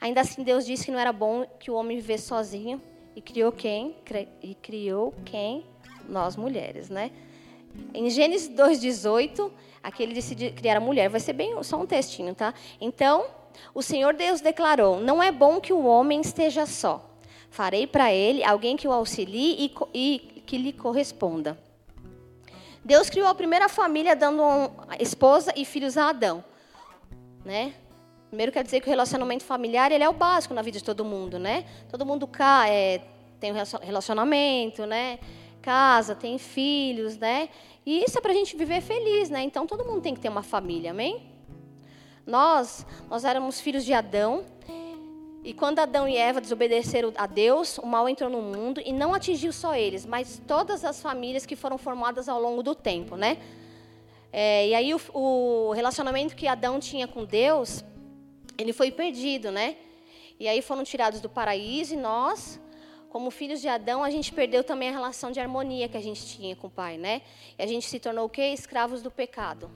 Ainda 0.00 0.20
assim, 0.20 0.42
Deus 0.42 0.64
disse 0.66 0.86
que 0.86 0.90
não 0.90 0.98
era 0.98 1.12
bom 1.12 1.46
que 1.58 1.70
o 1.70 1.74
homem 1.74 1.96
vivesse 1.96 2.26
sozinho 2.26 2.80
e 3.14 3.20
criou 3.20 3.52
quem? 3.52 3.96
E 4.42 4.54
criou 4.54 5.14
quem? 5.24 5.66
Nós 6.08 6.36
mulheres, 6.36 6.88
né? 6.90 7.10
Em 7.92 8.08
Gênesis 8.10 8.48
2:18, 8.48 9.50
aquele 9.82 10.14
decidiu 10.14 10.52
criar 10.52 10.76
a 10.76 10.80
mulher. 10.80 11.08
Vai 11.08 11.20
ser 11.20 11.32
bem 11.32 11.60
só 11.62 11.80
um 11.80 11.86
textinho, 11.86 12.34
tá? 12.34 12.54
Então, 12.80 13.24
o 13.74 13.82
Senhor 13.82 14.14
Deus 14.14 14.40
declarou: 14.40 15.00
Não 15.00 15.22
é 15.22 15.32
bom 15.32 15.60
que 15.60 15.72
o 15.72 15.84
homem 15.84 16.20
esteja 16.20 16.66
só. 16.66 17.10
Farei 17.50 17.86
para 17.86 18.12
ele 18.12 18.44
alguém 18.44 18.76
que 18.76 18.86
o 18.86 18.92
auxilie 18.92 19.56
e, 19.58 19.74
e 19.94 20.42
que 20.44 20.58
lhe 20.58 20.72
corresponda. 20.72 21.58
Deus 22.84 23.08
criou 23.08 23.28
a 23.28 23.34
primeira 23.34 23.68
família 23.68 24.14
dando 24.14 24.42
esposa 25.00 25.52
e 25.56 25.64
filhos 25.64 25.96
a 25.96 26.10
Adão, 26.10 26.44
né? 27.44 27.74
Primeiro 28.34 28.50
quer 28.50 28.64
dizer 28.64 28.80
que 28.80 28.88
o 28.88 28.90
relacionamento 28.90 29.44
familiar 29.44 29.92
ele 29.92 30.02
é 30.02 30.08
o 30.08 30.12
básico 30.12 30.52
na 30.52 30.60
vida 30.60 30.76
de 30.76 30.82
todo 30.82 31.04
mundo, 31.04 31.38
né? 31.38 31.64
Todo 31.88 32.04
mundo 32.04 32.26
cá 32.26 32.68
é, 32.68 33.00
tem 33.38 33.52
um 33.52 33.54
relacionamento, 33.80 34.84
né? 34.84 35.20
Casa, 35.62 36.16
tem 36.16 36.36
filhos, 36.36 37.16
né? 37.16 37.48
E 37.86 38.02
isso 38.02 38.18
é 38.18 38.20
para 38.20 38.32
a 38.32 38.34
gente 38.34 38.56
viver 38.56 38.80
feliz, 38.80 39.30
né? 39.30 39.40
Então 39.44 39.68
todo 39.68 39.84
mundo 39.84 40.00
tem 40.00 40.12
que 40.12 40.20
ter 40.20 40.28
uma 40.28 40.42
família, 40.42 40.90
amém? 40.90 41.22
Nós, 42.26 42.84
nós 43.08 43.24
éramos 43.24 43.60
filhos 43.60 43.84
de 43.84 43.92
Adão 43.92 44.44
e 45.44 45.54
quando 45.54 45.78
Adão 45.78 46.08
e 46.08 46.16
Eva 46.16 46.40
desobedeceram 46.40 47.12
a 47.16 47.28
Deus, 47.28 47.78
o 47.78 47.86
mal 47.86 48.08
entrou 48.08 48.28
no 48.28 48.42
mundo 48.42 48.82
e 48.84 48.92
não 48.92 49.14
atingiu 49.14 49.52
só 49.52 49.76
eles, 49.76 50.04
mas 50.04 50.42
todas 50.44 50.84
as 50.84 51.00
famílias 51.00 51.46
que 51.46 51.54
foram 51.54 51.78
formadas 51.78 52.28
ao 52.28 52.42
longo 52.42 52.64
do 52.64 52.74
tempo, 52.74 53.14
né? 53.14 53.38
É, 54.36 54.66
e 54.66 54.74
aí 54.74 54.92
o, 54.92 55.00
o, 55.12 55.70
relacionamento 55.70 56.34
que 56.34 56.48
Adão 56.48 56.80
tinha 56.80 57.06
com 57.06 57.24
Deus, 57.24 57.84
ele 58.58 58.72
foi 58.72 58.90
perdido, 58.90 59.50
né? 59.50 59.76
E 60.38 60.48
aí 60.48 60.60
foram 60.62 60.82
tirados 60.84 61.20
do 61.20 61.28
paraíso 61.28 61.94
e 61.94 61.96
nós, 61.96 62.60
como 63.08 63.30
filhos 63.30 63.60
de 63.60 63.68
Adão, 63.68 64.02
a 64.02 64.10
gente 64.10 64.32
perdeu 64.32 64.64
também 64.64 64.88
a 64.88 64.92
relação 64.92 65.30
de 65.30 65.38
harmonia 65.38 65.88
que 65.88 65.96
a 65.96 66.02
gente 66.02 66.26
tinha 66.26 66.56
com 66.56 66.66
o 66.66 66.70
Pai, 66.70 66.98
né? 66.98 67.22
E 67.58 67.62
a 67.62 67.66
gente 67.66 67.86
se 67.86 67.98
tornou 68.00 68.26
o 68.26 68.28
quê? 68.28 68.46
Escravos 68.46 69.02
do 69.02 69.10
pecado. 69.10 69.70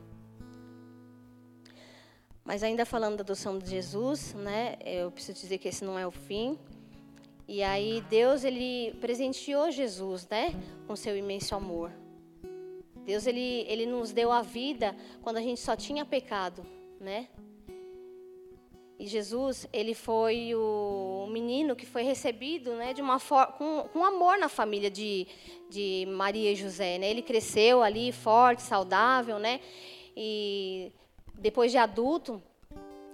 Mas 2.44 2.62
ainda 2.62 2.86
falando 2.86 3.16
da 3.16 3.22
adoção 3.22 3.58
de 3.58 3.68
Jesus, 3.68 4.32
né, 4.32 4.76
eu 4.82 5.10
preciso 5.10 5.38
dizer 5.38 5.58
que 5.58 5.68
esse 5.68 5.84
não 5.84 5.98
é 5.98 6.06
o 6.06 6.10
fim. 6.10 6.58
E 7.46 7.62
aí 7.62 8.02
Deus 8.08 8.42
ele 8.42 8.96
presenteou 9.02 9.70
Jesus, 9.70 10.26
né, 10.28 10.54
com 10.86 10.96
seu 10.96 11.14
imenso 11.14 11.54
amor. 11.54 11.92
Deus 13.04 13.26
ele 13.26 13.66
ele 13.68 13.84
nos 13.84 14.12
deu 14.12 14.32
a 14.32 14.40
vida 14.40 14.96
quando 15.22 15.36
a 15.36 15.42
gente 15.42 15.60
só 15.60 15.76
tinha 15.76 16.04
pecado, 16.06 16.66
né? 16.98 17.28
E 18.98 19.06
Jesus, 19.06 19.68
ele 19.72 19.94
foi 19.94 20.54
o 20.56 21.28
menino 21.30 21.76
que 21.76 21.86
foi 21.86 22.02
recebido, 22.02 22.74
né, 22.74 22.92
de 22.92 23.00
uma 23.00 23.20
com, 23.20 23.88
com 23.92 24.04
amor 24.04 24.38
na 24.38 24.48
família 24.48 24.90
de, 24.90 25.24
de 25.70 26.04
Maria 26.08 26.50
e 26.50 26.56
José, 26.56 26.98
né? 26.98 27.08
Ele 27.08 27.22
cresceu 27.22 27.80
ali 27.80 28.10
forte, 28.10 28.60
saudável, 28.60 29.38
né? 29.38 29.60
E 30.16 30.90
depois 31.34 31.70
de 31.70 31.78
adulto, 31.78 32.42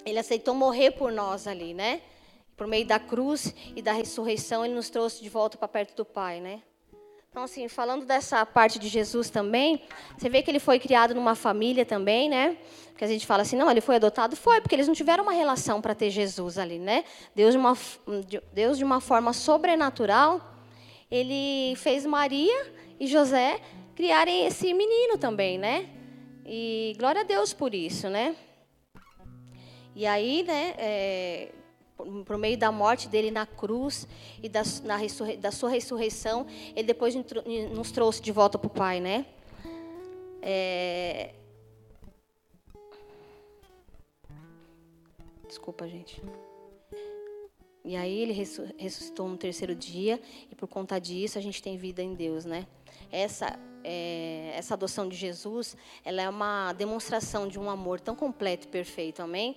ele 0.07 0.19
aceitou 0.19 0.55
morrer 0.55 0.93
por 0.93 1.13
nós 1.13 1.47
ali, 1.47 1.75
né? 1.75 2.01
Por 2.57 2.67
meio 2.67 2.87
da 2.87 2.99
cruz 2.99 3.55
e 3.77 3.83
da 3.83 3.93
ressurreição, 3.93 4.65
ele 4.65 4.75
nos 4.75 4.89
trouxe 4.89 5.23
de 5.23 5.29
volta 5.29 5.59
para 5.59 5.69
perto 5.69 5.95
do 5.95 6.05
Pai, 6.05 6.41
né? 6.41 6.63
Então, 7.35 7.43
assim, 7.43 7.67
falando 7.67 8.07
dessa 8.07 8.47
parte 8.47 8.79
de 8.79 8.87
Jesus 8.87 9.29
também, 9.29 9.83
você 10.17 10.29
vê 10.29 10.41
que 10.41 10.49
ele 10.49 10.61
foi 10.61 10.79
criado 10.79 11.17
numa 11.17 11.35
família 11.35 11.85
também, 11.85 12.29
né? 12.31 12.57
Que 12.97 13.05
a 13.05 13.09
gente 13.09 13.27
fala 13.27 13.43
assim, 13.43 13.57
não, 13.57 13.69
ele 13.69 13.81
foi 13.81 13.97
adotado, 13.97 14.37
foi, 14.37 14.61
porque 14.61 14.73
eles 14.77 14.87
não 14.87 14.95
tiveram 14.95 15.25
uma 15.25 15.33
relação 15.33 15.83
para 15.83 15.97
ter 15.97 16.11
Jesus 16.11 16.59
ali, 16.59 16.79
né? 16.79 17.03
Deus 17.35 17.51
de, 17.51 17.59
uma, 17.59 17.77
Deus, 18.53 18.79
de 18.79 18.85
uma 18.85 19.01
forma 19.01 19.33
sobrenatural, 19.33 20.41
ele 21.11 21.75
fez 21.75 22.07
Maria 22.07 22.73
e 23.01 23.09
José 23.09 23.61
criarem 23.97 24.47
esse 24.47 24.73
menino 24.73 25.19
também, 25.19 25.59
né? 25.59 25.89
E 26.47 26.95
glória 27.01 27.23
a 27.23 27.25
Deus 27.25 27.53
por 27.53 27.75
isso, 27.75 28.09
né? 28.09 28.37
E 29.97 30.07
aí, 30.07 30.45
né, 30.45 30.75
é, 30.79 31.49
por, 31.97 32.39
meio 32.39 32.57
da 32.57 32.71
morte 32.73 33.09
dele 33.09 33.31
na 33.31 33.47
cruz 33.47 34.07
e 34.43 34.49
da, 34.49 34.63
na 34.83 34.99
da 35.39 35.51
sua 35.51 35.71
ressurreição, 35.71 36.47
ele 36.75 36.87
depois 36.87 37.15
nos 37.73 37.91
trouxe 37.91 38.21
de 38.21 38.33
volta 38.33 38.59
para 38.59 38.67
o 38.67 38.71
Pai, 38.71 39.01
né? 39.01 39.27
É... 40.43 41.35
Desculpa, 45.47 45.87
gente. 45.89 46.21
E 47.85 47.97
aí 47.97 48.19
ele 48.19 48.33
ressuscitou 48.33 49.29
no 49.29 49.37
terceiro 49.37 49.75
dia 49.75 50.21
e 50.51 50.55
por 50.55 50.67
conta 50.67 50.99
disso 50.99 51.39
a 51.39 51.43
gente 51.43 51.63
tem 51.63 51.77
vida 51.77 52.03
em 52.03 52.15
Deus, 52.15 52.45
né? 52.45 52.67
Essa 53.13 53.59
é, 53.85 54.53
essa 54.57 54.73
adoção 54.75 55.07
de 55.07 55.15
Jesus, 55.15 55.77
ela 56.03 56.23
é 56.23 56.29
uma 56.29 56.73
demonstração 56.73 57.47
de 57.47 57.61
um 57.61 57.69
amor 57.69 58.01
tão 58.01 58.17
completo 58.17 58.67
e 58.67 58.71
perfeito, 58.71 59.21
amém? 59.21 59.57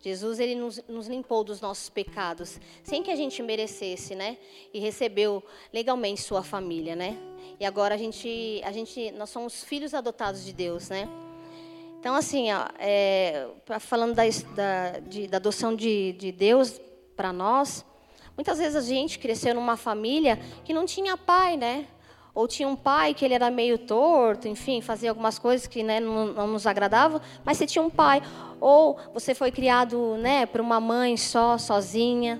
Jesus 0.00 0.38
ele 0.38 0.54
nos, 0.54 0.80
nos, 0.88 1.08
limpou 1.08 1.42
dos 1.42 1.60
nossos 1.60 1.88
pecados, 1.88 2.60
sem 2.82 3.02
que 3.02 3.10
a 3.10 3.16
gente 3.16 3.42
merecesse, 3.42 4.14
né? 4.14 4.36
E 4.72 4.78
recebeu 4.78 5.42
legalmente 5.72 6.22
sua 6.22 6.42
família, 6.42 6.94
né? 6.94 7.16
E 7.58 7.64
agora 7.64 7.94
a 7.94 7.98
gente, 7.98 8.60
a 8.64 8.70
gente, 8.70 9.10
nós 9.12 9.30
somos 9.30 9.64
filhos 9.64 9.94
adotados 9.94 10.44
de 10.44 10.52
Deus, 10.52 10.88
né? 10.88 11.08
Então 11.98 12.14
assim, 12.14 12.52
ó, 12.52 12.66
é, 12.78 13.48
falando 13.80 14.14
da, 14.14 14.22
da, 14.54 15.00
de, 15.00 15.26
da 15.26 15.38
adoção 15.38 15.74
de, 15.74 16.12
de 16.12 16.30
Deus 16.30 16.80
para 17.16 17.32
nós, 17.32 17.84
muitas 18.36 18.58
vezes 18.58 18.76
a 18.76 18.80
gente 18.80 19.18
cresceu 19.18 19.54
numa 19.54 19.76
família 19.76 20.38
que 20.64 20.72
não 20.72 20.86
tinha 20.86 21.16
pai, 21.16 21.56
né? 21.56 21.88
Ou 22.36 22.46
tinha 22.46 22.68
um 22.68 22.76
pai 22.76 23.14
que 23.14 23.24
ele 23.24 23.32
era 23.32 23.50
meio 23.50 23.78
torto, 23.78 24.46
enfim, 24.46 24.82
fazia 24.82 25.08
algumas 25.08 25.38
coisas 25.38 25.66
que 25.66 25.82
né, 25.82 25.98
não, 25.98 26.26
não, 26.26 26.46
nos 26.46 26.66
agradavam, 26.66 27.18
mas 27.42 27.56
você 27.56 27.66
tinha 27.66 27.82
um 27.82 27.88
pai. 27.88 28.22
Ou 28.60 28.98
você 29.14 29.34
foi 29.34 29.50
criado 29.50 30.18
né, 30.18 30.44
por 30.44 30.60
uma 30.60 30.78
mãe 30.78 31.16
só, 31.16 31.56
sozinha, 31.56 32.38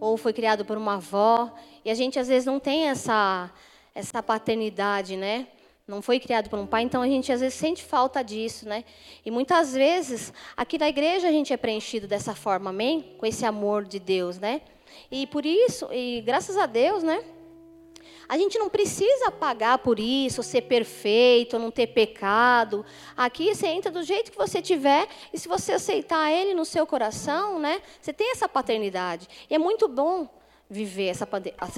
ou 0.00 0.16
foi 0.16 0.32
criado 0.32 0.64
por 0.64 0.76
uma 0.76 0.94
avó. 0.94 1.54
E 1.84 1.90
a 1.90 1.94
gente 1.94 2.18
às 2.18 2.26
vezes 2.26 2.46
não 2.46 2.58
tem 2.58 2.88
essa, 2.88 3.48
essa 3.94 4.20
paternidade, 4.20 5.16
né? 5.16 5.46
Não 5.86 6.02
foi 6.02 6.18
criado 6.18 6.50
por 6.50 6.58
um 6.58 6.66
pai, 6.66 6.82
então 6.82 7.00
a 7.00 7.06
gente 7.06 7.30
às 7.30 7.40
vezes 7.40 7.54
sente 7.54 7.84
falta 7.84 8.24
disso, 8.24 8.68
né? 8.68 8.82
E 9.24 9.30
muitas 9.30 9.72
vezes 9.72 10.32
aqui 10.56 10.78
na 10.78 10.88
igreja 10.88 11.28
a 11.28 11.32
gente 11.32 11.52
é 11.52 11.56
preenchido 11.56 12.08
dessa 12.08 12.34
forma, 12.34 12.70
amém? 12.70 13.14
Com 13.16 13.24
esse 13.24 13.46
amor 13.46 13.84
de 13.84 14.00
Deus, 14.00 14.36
né? 14.36 14.62
E 15.12 15.28
por 15.28 15.46
isso, 15.46 15.88
e 15.92 16.22
graças 16.22 16.56
a 16.56 16.66
Deus, 16.66 17.04
né? 17.04 17.22
A 18.28 18.36
gente 18.36 18.58
não 18.58 18.68
precisa 18.68 19.30
pagar 19.30 19.78
por 19.78 19.98
isso, 19.98 20.42
ser 20.42 20.62
perfeito, 20.62 21.58
não 21.58 21.70
ter 21.70 21.86
pecado. 21.86 22.84
Aqui 23.16 23.54
você 23.54 23.68
entra 23.68 23.90
do 23.90 24.02
jeito 24.02 24.30
que 24.30 24.36
você 24.36 24.60
tiver 24.60 25.08
e 25.32 25.38
se 25.38 25.48
você 25.48 25.72
aceitar 25.72 26.30
Ele 26.30 26.52
no 26.52 26.64
seu 26.66 26.86
coração, 26.86 27.58
né, 27.58 27.80
você 27.98 28.12
tem 28.12 28.30
essa 28.30 28.46
paternidade. 28.46 29.26
E 29.48 29.54
é 29.54 29.58
muito 29.58 29.88
bom 29.88 30.28
viver 30.68 31.06
essa, 31.06 31.26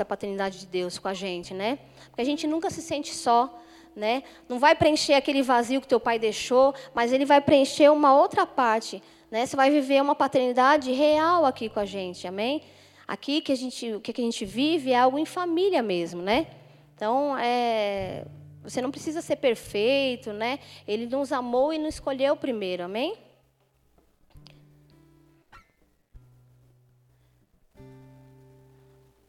paternidade 0.05 0.59
de 0.59 0.67
Deus 0.67 0.99
com 0.99 1.07
a 1.07 1.15
gente, 1.15 1.55
né? 1.55 1.79
Porque 2.07 2.23
a 2.23 2.25
gente 2.25 2.47
nunca 2.49 2.69
se 2.69 2.83
sente 2.83 3.15
só. 3.15 3.57
Né? 3.95 4.23
Não 4.49 4.59
vai 4.59 4.75
preencher 4.75 5.15
aquele 5.15 5.43
vazio 5.43 5.81
que 5.81 5.87
teu 5.87 5.99
pai 5.99 6.17
deixou, 6.17 6.73
mas 6.95 7.13
ele 7.13 7.25
vai 7.25 7.41
preencher 7.41 7.91
uma 7.91 8.15
outra 8.15 8.47
parte. 8.47 9.03
Né? 9.31 9.45
Você 9.45 9.57
vai 9.57 9.69
viver 9.69 10.01
uma 10.01 10.15
paternidade 10.15 10.93
real 10.93 11.45
aqui 11.45 11.69
com 11.69 11.81
a 11.81 11.85
gente, 11.85 12.27
amém? 12.27 12.63
Aqui 13.11 13.41
que 13.41 13.51
a 13.51 13.57
gente, 13.57 13.93
o 13.93 14.01
que 14.01 14.13
a 14.13 14.25
gente 14.25 14.45
vive 14.45 14.93
é 14.93 14.97
algo 15.01 15.19
em 15.19 15.27
família 15.27 15.83
mesmo, 15.83 16.23
né? 16.23 16.47
Então, 16.95 17.37
é, 17.37 18.25
você 18.63 18.81
não 18.81 18.93
precisa 18.93 19.21
ser 19.21 19.35
perfeito, 19.35 20.33
né? 20.33 20.61
Ele 20.87 21.07
nos 21.07 21.33
amou 21.33 21.73
e 21.73 21.79
nos 21.79 21.95
escolheu 21.95 22.37
primeiro, 22.37 22.85
amém? 22.85 23.19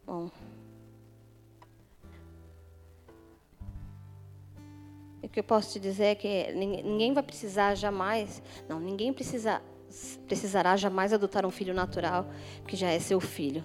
Bom. 0.05 0.29
O 5.23 5.27
que 5.27 5.39
eu 5.39 5.43
posso 5.43 5.73
te 5.73 5.79
dizer 5.79 6.05
é 6.05 6.15
que 6.15 6.51
ninguém 6.51 7.13
vai 7.13 7.23
precisar 7.23 7.73
jamais, 7.73 8.43
não, 8.69 8.79
ninguém 8.79 9.11
precisa 9.11 9.59
precisará 10.27 10.75
jamais 10.75 11.13
adotar 11.13 11.45
um 11.45 11.51
filho 11.51 11.73
natural, 11.73 12.29
que 12.67 12.75
já 12.75 12.89
é 12.89 12.99
seu 12.99 13.19
filho. 13.19 13.63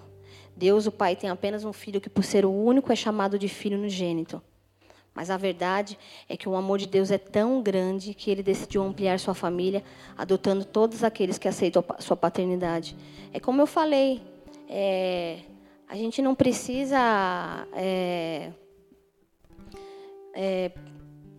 Deus, 0.56 0.86
o 0.86 0.92
Pai, 0.92 1.14
tem 1.14 1.28
apenas 1.28 1.64
um 1.64 1.72
filho 1.72 2.00
que, 2.00 2.08
por 2.08 2.24
ser 2.24 2.44
o 2.44 2.50
único, 2.50 2.92
é 2.92 2.96
chamado 2.96 3.38
de 3.38 3.48
filho 3.48 3.78
unigênito. 3.78 4.42
Mas 5.14 5.30
a 5.30 5.36
verdade 5.38 5.98
é 6.28 6.36
que 6.36 6.46
o 6.46 6.54
amor 6.54 6.78
de 6.78 6.86
Deus 6.86 7.10
é 7.10 7.16
tão 7.16 7.62
grande 7.62 8.12
que 8.12 8.30
ele 8.30 8.42
decidiu 8.42 8.82
ampliar 8.82 9.18
sua 9.18 9.34
família, 9.34 9.82
adotando 10.16 10.64
todos 10.64 11.02
aqueles 11.02 11.38
que 11.38 11.48
aceitam 11.48 11.82
sua 11.98 12.16
paternidade. 12.16 12.94
É 13.32 13.40
como 13.40 13.62
eu 13.62 13.66
falei, 13.66 14.20
é, 14.68 15.38
a 15.88 15.96
gente 15.96 16.20
não 16.20 16.34
precisa 16.34 16.98
é, 17.74 18.52
é, 20.34 20.70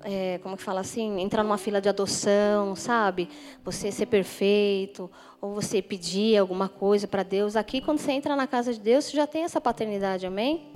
é, 0.10 0.38
como 0.38 0.56
que 0.56 0.64
fala 0.64 0.80
assim, 0.80 1.20
entrar 1.20 1.44
numa 1.44 1.58
fila 1.58 1.82
de 1.82 1.90
adoção, 1.90 2.78
sabe? 2.78 3.28
Você 3.66 3.92
ser 3.92 4.06
perfeito, 4.06 5.12
ou 5.42 5.54
você 5.54 5.82
pedir 5.82 6.38
alguma 6.38 6.70
coisa 6.70 7.06
para 7.06 7.24
Deus. 7.24 7.58
Aqui, 7.58 7.82
quando 7.82 8.00
você 8.00 8.14
entra 8.14 8.34
na 8.34 8.48
casa 8.48 8.74
de 8.74 8.80
Deus, 8.80 9.04
você 9.04 9.18
já 9.18 9.28
tem 9.28 9.44
essa 9.44 9.60
paternidade, 9.60 10.26
amém? 10.26 10.72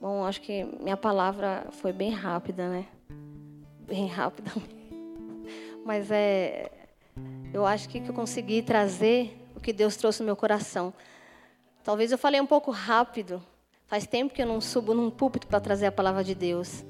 Bom, 0.00 0.24
acho 0.24 0.40
que 0.40 0.62
minha 0.80 0.96
palavra 0.96 1.66
foi 1.72 1.92
bem 1.92 2.10
rápida, 2.10 2.68
né? 2.68 2.86
Bem 3.80 4.06
rápida. 4.06 4.52
Mas 5.84 6.08
é, 6.08 6.70
eu 7.52 7.66
acho 7.66 7.88
que 7.88 7.98
eu 7.98 8.14
consegui 8.14 8.62
trazer 8.62 9.44
o 9.56 9.60
que 9.60 9.72
Deus 9.72 9.96
trouxe 9.96 10.20
no 10.20 10.26
meu 10.26 10.36
coração. 10.36 10.94
Talvez 11.82 12.12
eu 12.12 12.18
falei 12.18 12.40
um 12.40 12.46
pouco 12.46 12.70
rápido, 12.70 13.42
Faz 13.92 14.06
tempo 14.06 14.32
que 14.32 14.40
eu 14.40 14.46
não 14.46 14.58
subo 14.58 14.94
num 14.94 15.10
púlpito 15.10 15.46
para 15.46 15.60
trazer 15.60 15.84
a 15.84 15.92
palavra 15.92 16.24
de 16.24 16.34
Deus. 16.34 16.82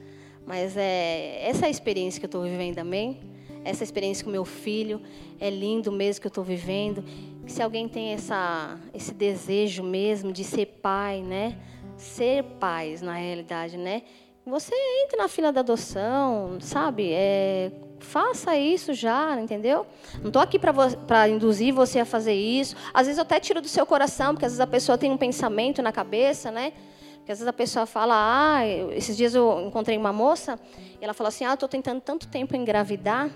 Mas 0.46 0.76
é 0.76 1.48
essa 1.48 1.64
é 1.64 1.66
a 1.66 1.68
experiência 1.68 2.20
que 2.20 2.26
eu 2.26 2.28
estou 2.28 2.44
vivendo, 2.44 2.78
amém? 2.78 3.18
Essa 3.64 3.82
experiência 3.82 4.24
com 4.24 4.30
meu 4.30 4.44
filho 4.44 5.02
é 5.40 5.50
lindo 5.50 5.90
mesmo 5.90 6.20
que 6.20 6.28
eu 6.28 6.30
estou 6.30 6.44
vivendo. 6.44 7.04
Se 7.44 7.60
alguém 7.60 7.88
tem 7.88 8.12
essa, 8.12 8.78
esse 8.94 9.12
desejo 9.12 9.82
mesmo 9.82 10.30
de 10.30 10.44
ser 10.44 10.78
pai, 10.80 11.22
né? 11.22 11.58
Ser 11.96 12.44
pais, 12.60 13.02
na 13.02 13.14
realidade, 13.14 13.76
né? 13.76 14.02
Você 14.46 14.72
entra 15.04 15.22
na 15.22 15.28
fila 15.28 15.52
da 15.52 15.58
adoção, 15.58 16.58
sabe? 16.60 17.10
É, 17.12 17.72
faça 17.98 18.56
isso 18.56 18.94
já, 18.94 19.40
entendeu? 19.40 19.88
Não 20.20 20.28
estou 20.28 20.40
aqui 20.40 20.56
para 20.56 21.28
induzir 21.28 21.74
você 21.74 21.98
a 21.98 22.04
fazer 22.04 22.34
isso. 22.34 22.76
Às 22.94 23.08
vezes 23.08 23.18
eu 23.18 23.22
até 23.22 23.40
tiro 23.40 23.60
do 23.60 23.68
seu 23.68 23.84
coração, 23.84 24.34
porque 24.34 24.44
às 24.44 24.52
vezes 24.52 24.60
a 24.60 24.68
pessoa 24.68 24.96
tem 24.96 25.10
um 25.10 25.16
pensamento 25.16 25.82
na 25.82 25.90
cabeça, 25.90 26.52
né? 26.52 26.72
Porque 27.22 27.30
às 27.30 27.38
vezes 27.38 27.46
a 27.46 27.52
pessoa 27.52 27.86
fala, 27.86 28.14
ah, 28.16 28.66
esses 28.66 29.16
dias 29.16 29.32
eu 29.32 29.64
encontrei 29.64 29.96
uma 29.96 30.12
moça, 30.12 30.58
e 31.00 31.04
ela 31.04 31.14
falou 31.14 31.28
assim, 31.28 31.44
ah, 31.44 31.50
eu 31.50 31.54
estou 31.54 31.68
tentando 31.68 32.00
tanto 32.00 32.26
tempo 32.26 32.56
engravidar, 32.56 33.30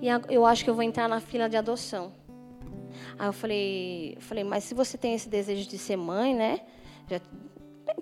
e 0.00 0.06
eu 0.32 0.46
acho 0.46 0.62
que 0.62 0.70
eu 0.70 0.74
vou 0.74 0.84
entrar 0.84 1.08
na 1.08 1.18
fila 1.18 1.48
de 1.48 1.56
adoção. 1.56 2.12
Aí 3.18 3.26
eu 3.26 3.32
falei, 3.32 4.14
eu 4.14 4.22
falei, 4.22 4.44
mas 4.44 4.62
se 4.62 4.74
você 4.74 4.96
tem 4.96 5.14
esse 5.14 5.28
desejo 5.28 5.68
de 5.68 5.76
ser 5.76 5.96
mãe, 5.96 6.34
né? 6.34 6.60
Já 7.08 7.20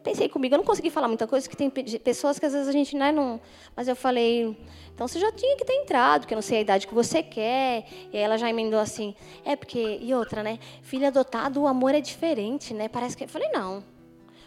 pensei 0.03 0.29
comigo, 0.29 0.55
eu 0.55 0.59
não 0.59 0.65
consegui 0.65 0.91
falar 0.91 1.09
muita 1.09 1.27
coisa, 1.27 1.49
que 1.49 1.57
tem 1.57 1.71
pessoas 1.71 2.39
que 2.39 2.45
às 2.45 2.53
vezes 2.53 2.69
a 2.69 2.73
gente 2.73 2.95
né, 2.95 3.11
não. 3.11 3.41
Mas 3.75 3.89
eu 3.89 3.97
falei, 3.97 4.57
então 4.95 5.09
você 5.09 5.19
já 5.19 5.33
tinha 5.33 5.57
que 5.57 5.65
ter 5.65 5.73
entrado, 5.73 6.23
porque 6.23 6.35
eu 6.35 6.37
não 6.37 6.43
sei 6.43 6.59
a 6.59 6.61
idade 6.61 6.87
que 6.87 6.95
você 6.95 7.23
quer. 7.23 7.87
E 8.13 8.17
aí 8.19 8.23
ela 8.23 8.37
já 8.37 8.49
emendou 8.49 8.79
assim, 8.79 9.15
é 9.43 9.57
porque. 9.57 9.99
E 10.03 10.13
outra, 10.15 10.43
né? 10.43 10.59
Filho 10.83 11.07
adotado, 11.07 11.63
o 11.63 11.67
amor 11.67 11.95
é 11.95 12.01
diferente, 12.01 12.75
né? 12.75 12.89
Parece 12.89 13.17
que. 13.17 13.25
Eu 13.25 13.29
falei, 13.29 13.49
não. 13.49 13.83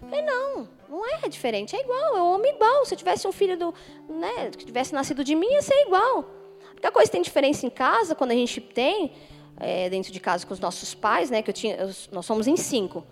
Falei, 0.10 0.22
não, 0.22 0.68
não 0.90 1.06
é 1.06 1.28
diferente, 1.28 1.76
é 1.76 1.82
igual, 1.82 2.18
eu 2.18 2.34
amo 2.34 2.46
igual. 2.46 2.86
Se 2.86 2.94
eu 2.94 2.98
tivesse 2.98 3.28
um 3.28 3.32
filho 3.32 3.58
do, 3.58 3.74
né, 4.10 4.50
que 4.52 4.66
tivesse 4.66 4.94
nascido 4.94 5.24
de 5.24 5.36
mim, 5.36 5.48
ia 5.52 5.62
ser 5.62 5.76
igual. 5.86 6.26
A 6.68 6.72
única 6.72 6.92
coisa 6.92 7.10
que 7.10 7.12
tem 7.12 7.22
diferença 7.22 7.66
em 7.66 7.70
casa, 7.70 8.14
quando 8.16 8.32
a 8.32 8.36
gente 8.36 8.60
tem, 8.62 9.14
é, 9.58 9.90
dentro 9.90 10.12
de 10.12 10.20
casa 10.20 10.46
com 10.46 10.54
os 10.54 10.60
nossos 10.60 10.94
pais, 10.94 11.30
né, 11.30 11.42
que 11.42 11.50
eu 11.50 11.54
tinha, 11.54 11.78
nós 12.12 12.26
somos 12.26 12.48
em 12.48 12.58
cinco. 12.58 13.06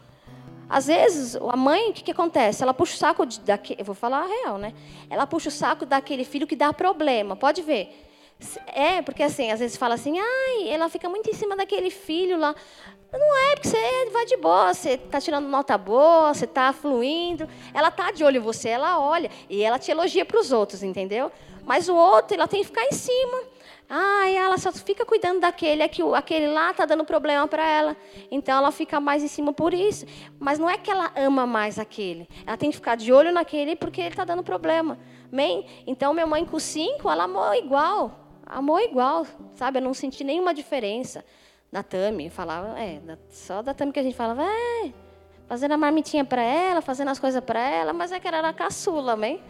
Às 0.69 0.87
vezes, 0.87 1.35
a 1.35 1.55
mãe, 1.57 1.89
o 1.89 1.93
que, 1.93 2.01
que 2.01 2.11
acontece? 2.11 2.63
Ela 2.63 2.73
puxa 2.73 2.95
o 2.95 2.97
saco 2.97 3.25
daquele, 3.25 3.81
eu 3.81 3.85
vou 3.85 3.93
falar 3.93 4.23
a 4.23 4.25
real, 4.25 4.57
né? 4.57 4.73
Ela 5.09 5.27
puxa 5.27 5.49
o 5.49 5.51
saco 5.51 5.85
daquele 5.85 6.23
filho 6.23 6.47
que 6.47 6.55
dá 6.55 6.71
problema. 6.71 7.35
Pode 7.35 7.61
ver. 7.61 8.09
É, 8.67 9.01
porque 9.01 9.23
assim, 9.23 9.51
às 9.51 9.59
vezes 9.59 9.77
fala 9.77 9.95
assim, 9.95 10.19
ai, 10.19 10.69
ela 10.69 10.89
fica 10.89 11.07
muito 11.07 11.29
em 11.29 11.33
cima 11.33 11.55
daquele 11.55 11.89
filho 11.89 12.37
lá. 12.37 12.55
Não 13.11 13.37
é, 13.37 13.55
porque 13.55 13.67
você 13.67 14.09
vai 14.11 14.25
de 14.25 14.37
boa, 14.37 14.73
você 14.73 14.91
está 14.91 15.19
tirando 15.19 15.47
nota 15.47 15.77
boa, 15.77 16.33
você 16.33 16.45
está 16.45 16.71
fluindo. 16.71 17.47
Ela 17.73 17.89
está 17.89 18.09
de 18.11 18.23
olho 18.23 18.37
em 18.37 18.39
você, 18.39 18.69
ela 18.69 18.99
olha. 18.99 19.29
E 19.49 19.61
ela 19.61 19.77
te 19.77 19.91
elogia 19.91 20.23
para 20.23 20.39
os 20.39 20.51
outros, 20.51 20.81
entendeu? 20.81 21.29
Mas 21.65 21.89
o 21.89 21.95
outro, 21.95 22.35
ela 22.35 22.47
tem 22.47 22.61
que 22.61 22.67
ficar 22.67 22.85
em 22.85 22.93
cima. 22.93 23.43
E 23.89 24.35
ela 24.37 24.57
só 24.57 24.71
fica 24.71 25.05
cuidando 25.05 25.41
daquele, 25.41 25.83
é 25.83 25.87
que 25.89 26.01
aquele 26.15 26.47
lá 26.47 26.73
tá 26.73 26.85
dando 26.85 27.03
problema 27.03 27.45
para 27.45 27.67
ela. 27.67 27.97
Então 28.31 28.57
ela 28.57 28.71
fica 28.71 29.01
mais 29.01 29.21
em 29.21 29.27
cima 29.27 29.51
por 29.51 29.73
isso. 29.73 30.05
Mas 30.39 30.57
não 30.57 30.69
é 30.69 30.77
que 30.77 30.89
ela 30.89 31.11
ama 31.17 31.45
mais 31.45 31.77
aquele. 31.77 32.29
Ela 32.47 32.55
tem 32.55 32.69
que 32.69 32.77
ficar 32.77 32.95
de 32.95 33.11
olho 33.11 33.33
naquele 33.33 33.75
porque 33.75 33.99
ele 33.99 34.15
tá 34.15 34.23
dando 34.23 34.41
problema. 34.41 34.97
Amém? 35.29 35.65
Então 35.85 36.13
minha 36.13 36.25
mãe 36.25 36.45
com 36.45 36.57
cinco, 36.57 37.09
ela 37.09 37.25
amou 37.25 37.53
igual. 37.53 38.20
Amou 38.45 38.79
igual, 38.79 39.25
sabe? 39.55 39.79
Eu 39.79 39.83
não 39.83 39.93
senti 39.93 40.23
nenhuma 40.23 40.53
diferença 40.53 41.23
da 41.71 41.81
Tami. 41.81 42.29
Falava, 42.29 42.79
é, 42.79 43.01
só 43.29 43.61
da 43.61 43.73
Tami 43.73 43.91
que 43.91 43.99
a 43.99 44.03
gente 44.03 44.15
falava, 44.15 44.43
é, 44.43 44.93
fazendo 45.47 45.73
a 45.73 45.77
marmitinha 45.77 46.25
para 46.25 46.41
ela, 46.41 46.81
fazendo 46.81 47.09
as 47.09 47.19
coisas 47.19 47.43
para 47.43 47.59
ela, 47.59 47.93
mas 47.93 48.11
é 48.11 48.19
que 48.19 48.27
ela 48.27 48.37
era 48.37 48.53
caçula, 48.53 49.13
amém? 49.13 49.41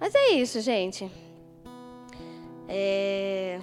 Mas 0.00 0.14
é 0.14 0.30
isso, 0.30 0.60
gente. 0.60 1.10
É... 2.68 3.60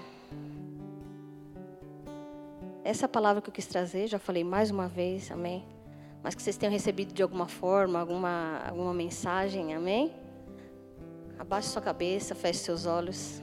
Essa 2.84 3.08
palavra 3.08 3.42
que 3.42 3.50
eu 3.50 3.54
quis 3.54 3.66
trazer, 3.66 4.08
já 4.08 4.20
falei 4.20 4.44
mais 4.44 4.70
uma 4.70 4.88
vez, 4.88 5.32
amém? 5.32 5.66
Mas 6.22 6.36
que 6.36 6.42
vocês 6.42 6.58
tenham 6.58 6.74
recebido 6.74 7.14
de 7.14 7.24
alguma 7.24 7.48
forma, 7.48 8.00
alguma, 8.00 8.62
alguma 8.68 8.94
mensagem, 8.94 9.74
amém? 9.74 10.12
Abaixe 11.38 11.70
sua 11.70 11.82
cabeça, 11.82 12.34
feche 12.36 12.60
seus 12.60 12.86
olhos. 12.86 13.42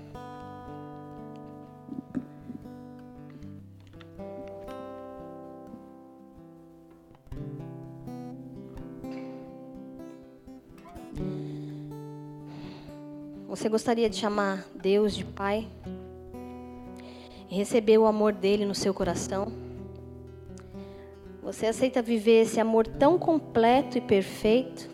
Você 13.53 13.69
gostaria 13.69 14.09
de 14.09 14.17
chamar 14.17 14.67
Deus 14.75 15.15
de 15.15 15.27
Pai? 15.27 15.69
E 17.51 17.55
receber 17.55 17.99
o 17.99 18.07
amor 18.07 18.33
dele 18.33 18.65
no 18.65 18.75
seu 18.75 18.95
coração? 18.95 19.53
Você 21.43 21.67
aceita 21.67 22.01
viver 22.01 22.45
esse 22.45 22.59
amor 22.59 22.87
tão 22.87 23.19
completo 23.19 23.99
e 23.99 24.01
perfeito? 24.01 24.89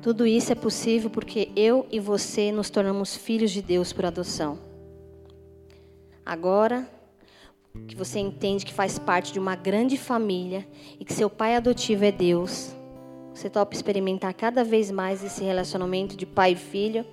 Tudo 0.00 0.26
isso 0.26 0.50
é 0.50 0.54
possível 0.54 1.10
porque 1.10 1.50
eu 1.54 1.86
e 1.90 2.00
você 2.00 2.50
nos 2.50 2.70
tornamos 2.70 3.14
filhos 3.14 3.50
de 3.50 3.60
Deus 3.60 3.92
por 3.92 4.06
adoção. 4.06 4.58
Agora 6.24 6.88
que 7.86 7.94
você 7.94 8.20
entende 8.20 8.64
que 8.64 8.72
faz 8.72 8.98
parte 8.98 9.34
de 9.34 9.38
uma 9.38 9.54
grande 9.54 9.98
família 9.98 10.66
e 10.98 11.04
que 11.04 11.12
seu 11.12 11.28
pai 11.28 11.56
adotivo 11.56 12.06
é 12.06 12.10
Deus, 12.10 12.74
você 13.38 13.48
topa 13.48 13.72
experimentar 13.72 14.34
cada 14.34 14.64
vez 14.64 14.90
mais 14.90 15.22
esse 15.22 15.44
relacionamento 15.44 16.16
de 16.16 16.26
pai 16.26 16.52
e 16.52 16.56
filho? 16.56 17.06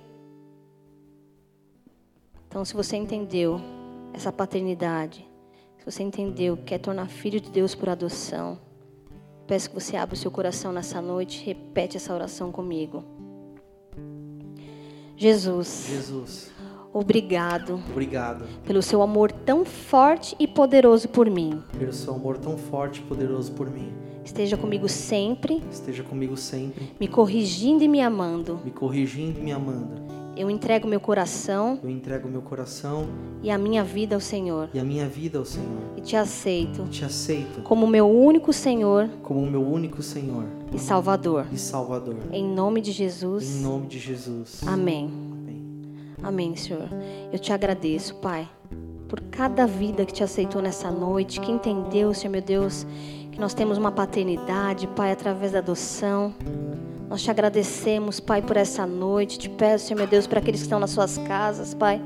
Então, 2.48 2.64
se 2.64 2.74
você 2.74 2.96
entendeu 2.96 3.60
essa 4.12 4.32
paternidade, 4.32 5.24
se 5.78 5.84
você 5.84 6.02
entendeu 6.02 6.56
que 6.56 6.64
quer 6.64 6.78
tornar 6.78 7.06
filho 7.06 7.40
de 7.40 7.48
Deus 7.48 7.76
por 7.76 7.88
adoção, 7.88 8.58
peço 9.46 9.68
que 9.70 9.74
você 9.76 9.96
abra 9.96 10.16
o 10.16 10.18
seu 10.18 10.28
coração 10.28 10.72
nessa 10.72 11.00
noite 11.00 11.42
e 11.42 11.46
repete 11.46 11.96
essa 11.96 12.12
oração 12.12 12.50
comigo. 12.50 13.04
Jesus, 15.16 15.86
Jesus, 15.88 16.52
obrigado 16.92 17.80
obrigado 17.88 18.46
pelo 18.64 18.82
seu 18.82 19.00
amor 19.00 19.30
tão 19.30 19.64
forte 19.64 20.34
e 20.40 20.48
poderoso 20.48 21.08
por 21.08 21.30
mim. 21.30 21.62
pelo 21.78 21.92
seu 21.92 22.14
amor 22.14 22.36
tão 22.36 22.58
forte 22.58 23.00
e 23.00 23.04
poderoso 23.04 23.52
por 23.52 23.70
mim. 23.70 24.15
Esteja 24.26 24.56
comigo 24.56 24.88
sempre, 24.88 25.62
Esteja 25.70 26.02
comigo 26.02 26.36
sempre, 26.36 26.90
me 27.00 27.06
corrigindo 27.06 27.84
e 27.84 27.88
me 27.88 28.00
amando. 28.00 28.58
me 28.64 28.72
corrigindo 28.72 29.38
e 29.38 29.42
me 29.42 29.52
amando. 29.52 30.04
Eu 30.36 30.50
entrego 30.50 30.86
meu 30.86 31.00
coração 31.00 31.78
Eu 31.82 31.88
entrego 31.88 32.28
meu 32.28 32.42
coração 32.42 33.06
e 33.42 33.50
a 33.50 33.56
minha 33.56 33.82
vida 33.82 34.14
ao 34.16 34.20
Senhor. 34.20 34.68
e 34.74 34.78
a 34.80 34.84
minha 34.84 35.08
vida 35.08 35.38
ao 35.38 35.44
Senhor. 35.46 35.80
E 35.96 36.00
te 36.02 36.14
aceito 36.16 36.84
Te 36.90 37.04
aceito 37.04 37.62
como 37.62 37.86
meu 37.86 38.06
único 38.06 38.52
Senhor 38.52 39.08
como 39.22 39.40
o 39.40 39.50
meu 39.50 39.62
único 39.66 40.02
Senhor 40.02 40.44
e 40.74 40.78
Salvador. 40.78 41.46
e 41.52 41.56
Salvador. 41.56 42.16
Em 42.32 42.44
nome 42.44 42.80
de 42.82 42.90
Em 42.90 42.94
Jesus. 42.94 43.62
nome 43.62 43.86
de 43.86 43.98
Jesus. 43.98 44.60
Amém. 44.66 45.08
Amém. 45.08 45.62
Amém, 46.22 46.56
Senhor. 46.56 46.88
Eu 47.32 47.38
te 47.38 47.52
agradeço, 47.52 48.16
Pai, 48.16 48.46
por 49.08 49.20
cada 49.30 49.66
vida 49.66 50.04
que 50.04 50.12
te 50.12 50.22
aceitou 50.24 50.60
nessa 50.60 50.90
noite, 50.90 51.40
que 51.40 51.50
entendeu, 51.52 52.12
Senhor 52.12 52.32
meu 52.32 52.42
Deus, 52.42 52.84
que 53.36 53.40
nós 53.40 53.52
temos 53.52 53.76
uma 53.76 53.92
paternidade, 53.92 54.86
Pai, 54.86 55.12
através 55.12 55.52
da 55.52 55.58
adoção. 55.58 56.34
Nós 57.06 57.22
te 57.22 57.30
agradecemos, 57.30 58.18
Pai, 58.18 58.40
por 58.40 58.56
essa 58.56 58.86
noite. 58.86 59.38
Te 59.38 59.50
peço, 59.50 59.88
Senhor 59.88 59.98
meu 59.98 60.06
Deus, 60.06 60.26
para 60.26 60.38
aqueles 60.38 60.60
que 60.60 60.64
estão 60.64 60.80
nas 60.80 60.88
suas 60.88 61.18
casas, 61.18 61.74
Pai, 61.74 62.00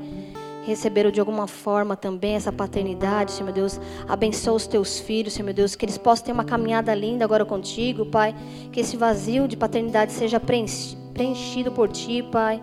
receberam 0.65 1.09
de 1.09 1.21
alguma 1.21 1.47
forma 1.47 1.95
também 1.95 2.35
essa 2.35 2.51
paternidade, 2.51 3.31
Senhor 3.31 3.45
meu 3.45 3.53
Deus. 3.53 3.79
Abençoa 4.09 4.55
os 4.55 4.67
teus 4.67 4.99
filhos, 4.99 5.31
Senhor 5.31 5.45
meu 5.45 5.53
Deus, 5.53 5.73
que 5.73 5.85
eles 5.85 5.97
possam 5.97 6.25
ter 6.25 6.31
uma 6.33 6.43
caminhada 6.43 6.93
linda 6.93 7.23
agora 7.23 7.45
contigo, 7.45 8.05
Pai. 8.07 8.35
Que 8.69 8.81
esse 8.81 8.97
vazio 8.97 9.47
de 9.47 9.55
paternidade 9.55 10.11
seja 10.11 10.37
preenchi- 10.37 10.97
preenchido 11.13 11.71
por 11.71 11.87
ti, 11.87 12.21
Pai. 12.23 12.61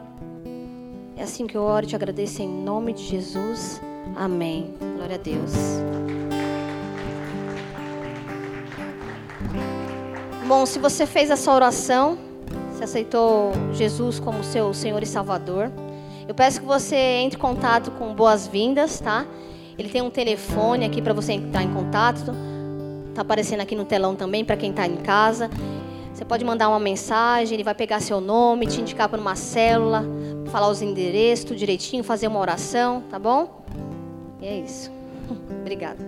É 1.16 1.22
assim 1.22 1.46
que 1.46 1.56
eu 1.56 1.62
oro 1.62 1.86
e 1.86 1.88
te 1.88 1.96
agradeço 1.96 2.42
em 2.42 2.48
nome 2.48 2.92
de 2.92 3.02
Jesus. 3.02 3.80
Amém. 4.14 4.74
Glória 4.98 5.14
a 5.14 5.18
Deus. 5.18 5.52
Bom, 10.48 10.64
se 10.64 10.78
você 10.78 11.04
fez 11.04 11.28
essa 11.28 11.52
oração, 11.52 12.16
se 12.72 12.82
aceitou 12.82 13.52
Jesus 13.74 14.18
como 14.18 14.42
seu 14.42 14.72
Senhor 14.72 15.02
e 15.02 15.04
Salvador, 15.06 15.70
eu 16.26 16.34
peço 16.34 16.60
que 16.60 16.66
você 16.66 16.96
entre 16.96 17.36
em 17.36 17.40
contato 17.40 17.90
com 17.90 18.14
Boas-Vindas, 18.14 18.98
tá? 18.98 19.26
Ele 19.78 19.90
tem 19.90 20.00
um 20.00 20.08
telefone 20.08 20.86
aqui 20.86 21.02
para 21.02 21.12
você 21.12 21.34
entrar 21.34 21.62
em 21.62 21.70
contato. 21.70 22.32
Tá 23.14 23.20
aparecendo 23.20 23.60
aqui 23.60 23.76
no 23.76 23.84
telão 23.84 24.16
também 24.16 24.42
para 24.42 24.56
quem 24.56 24.70
está 24.70 24.86
em 24.86 24.96
casa. 24.96 25.50
Você 26.14 26.24
pode 26.24 26.46
mandar 26.46 26.70
uma 26.70 26.80
mensagem, 26.80 27.52
ele 27.52 27.62
vai 27.62 27.74
pegar 27.74 28.00
seu 28.00 28.18
nome, 28.18 28.66
te 28.66 28.80
indicar 28.80 29.06
para 29.06 29.20
uma 29.20 29.36
célula, 29.36 30.02
falar 30.46 30.70
os 30.70 30.80
endereços, 30.80 31.44
tudo 31.44 31.58
direitinho, 31.58 32.02
fazer 32.02 32.26
uma 32.26 32.40
oração, 32.40 33.02
tá 33.10 33.18
bom? 33.18 33.66
E 34.40 34.46
é 34.46 34.60
isso. 34.60 34.90
Obrigada. 35.60 35.98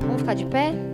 Vamos 0.00 0.16
ficar 0.20 0.34
de 0.34 0.46
pé? 0.46 0.91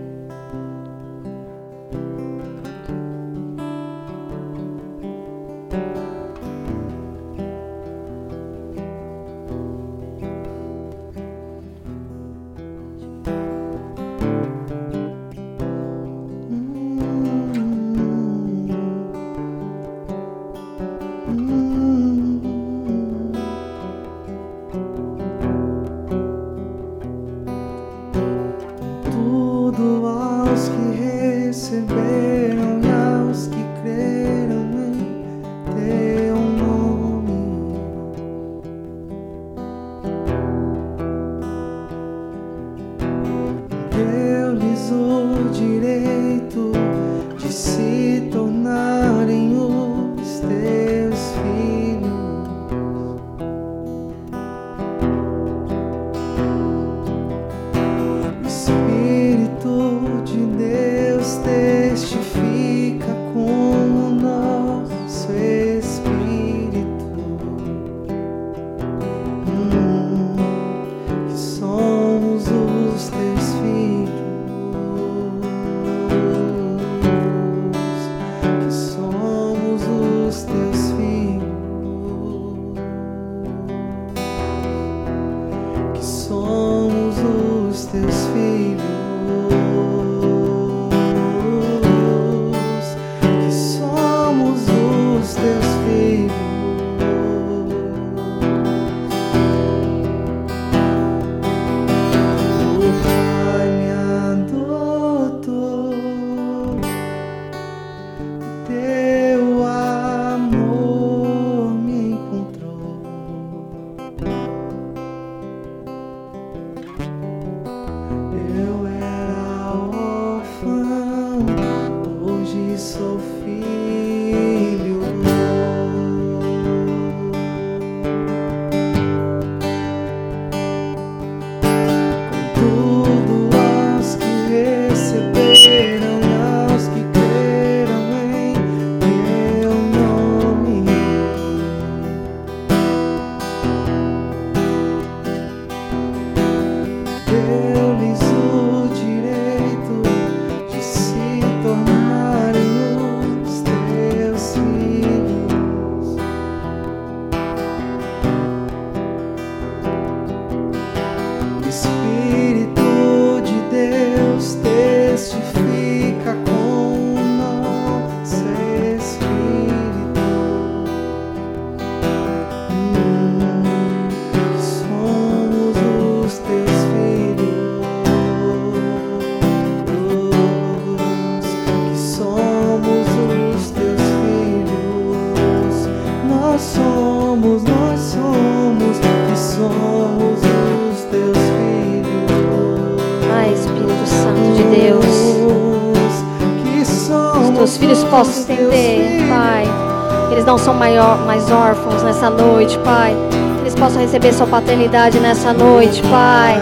Nessa 202.19 202.29
noite, 202.29 202.77
Pai. 202.79 203.15
Eles 203.61 203.73
possam 203.75 204.01
receber 204.01 204.33
sua 204.33 204.45
paternidade 204.45 205.19
nessa 205.21 205.53
noite, 205.53 206.01
Pai. 206.03 206.57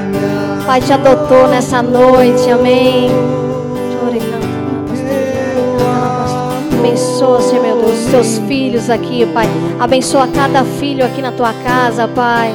Pai 0.68 0.82
te 0.82 0.94
adotou 0.94 1.48
nessa 1.48 1.82
noite, 1.82 2.48
amém. 2.52 3.10
Abençoa, 6.78 7.42
Senhor 7.42 7.64
meu 7.64 7.78
Deus, 7.78 8.06
os 8.06 8.12
teus 8.12 8.38
filhos 8.48 8.90
aqui, 8.90 9.26
Pai. 9.34 9.48
Abençoa 9.80 10.28
cada 10.28 10.64
filho 10.64 11.04
aqui 11.04 11.24
na 11.24 11.32
tua 11.32 11.52
casa, 11.54 12.08
Pai. 12.08 12.54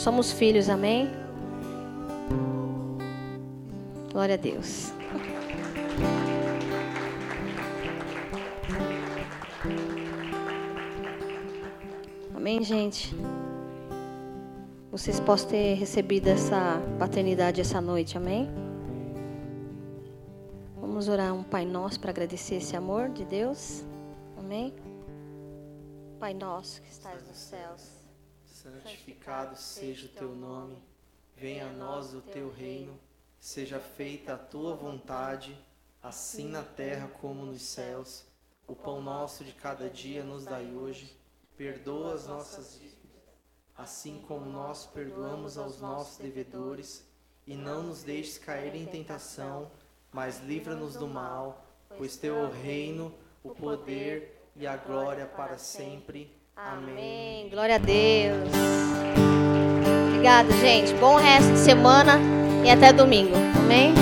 Somos 0.00 0.32
filhos, 0.32 0.68
amém? 0.68 1.10
Glória 4.10 4.34
a 4.34 4.38
Deus. 4.38 4.92
Amém, 12.34 12.62
gente? 12.62 13.14
Vocês 14.90 15.20
possam 15.20 15.50
ter 15.50 15.74
recebido 15.74 16.28
essa 16.28 16.82
paternidade 16.98 17.60
essa 17.60 17.80
noite, 17.80 18.16
amém? 18.16 18.50
Vamos 20.80 21.08
orar 21.08 21.34
um 21.34 21.42
Pai 21.42 21.64
Nosso 21.64 22.00
para 22.00 22.10
agradecer 22.10 22.56
esse 22.56 22.74
amor 22.74 23.10
de 23.10 23.24
Deus. 23.24 23.84
Amém? 24.38 24.74
Pai 26.18 26.34
nosso 26.34 26.82
que 26.82 26.90
estás 26.90 27.26
nos 27.26 27.38
céus, 27.38 27.99
Santificado 28.82 29.56
seja 29.56 30.06
o 30.06 30.08
teu 30.08 30.34
nome, 30.34 30.82
venha 31.36 31.68
a 31.68 31.72
nós 31.72 32.14
o 32.14 32.22
teu 32.22 32.50
reino, 32.50 32.98
seja 33.38 33.78
feita 33.78 34.34
a 34.34 34.38
tua 34.38 34.74
vontade, 34.74 35.54
assim 36.02 36.48
na 36.48 36.62
terra 36.62 37.06
como 37.08 37.44
nos 37.44 37.60
céus. 37.60 38.24
O 38.66 38.74
pão 38.74 39.02
nosso 39.02 39.44
de 39.44 39.52
cada 39.52 39.90
dia 39.90 40.24
nos 40.24 40.44
dai 40.44 40.72
hoje, 40.72 41.14
perdoa 41.58 42.14
as 42.14 42.26
nossas 42.26 42.78
dívidas, 42.80 43.20
assim 43.76 44.24
como 44.26 44.46
nós 44.46 44.86
perdoamos 44.86 45.58
aos 45.58 45.78
nossos 45.78 46.16
devedores, 46.16 47.04
e 47.46 47.54
não 47.54 47.82
nos 47.82 48.02
deixes 48.02 48.38
cair 48.38 48.74
em 48.74 48.86
tentação, 48.86 49.70
mas 50.10 50.40
livra-nos 50.40 50.96
do 50.96 51.06
mal, 51.06 51.66
pois 51.98 52.16
teu 52.16 52.34
é 52.36 52.42
o 52.44 52.50
reino, 52.50 53.12
o 53.44 53.54
poder 53.54 54.48
e 54.56 54.66
a 54.66 54.76
glória 54.76 55.26
para 55.26 55.58
sempre. 55.58 56.39
Amém. 56.66 57.48
Glória 57.50 57.76
a 57.76 57.78
Deus. 57.78 58.50
Obrigada, 60.08 60.52
gente. 60.52 60.92
Bom 60.94 61.16
resto 61.16 61.52
de 61.52 61.58
semana 61.58 62.20
e 62.64 62.70
até 62.70 62.92
domingo. 62.92 63.34
Amém? 63.58 63.94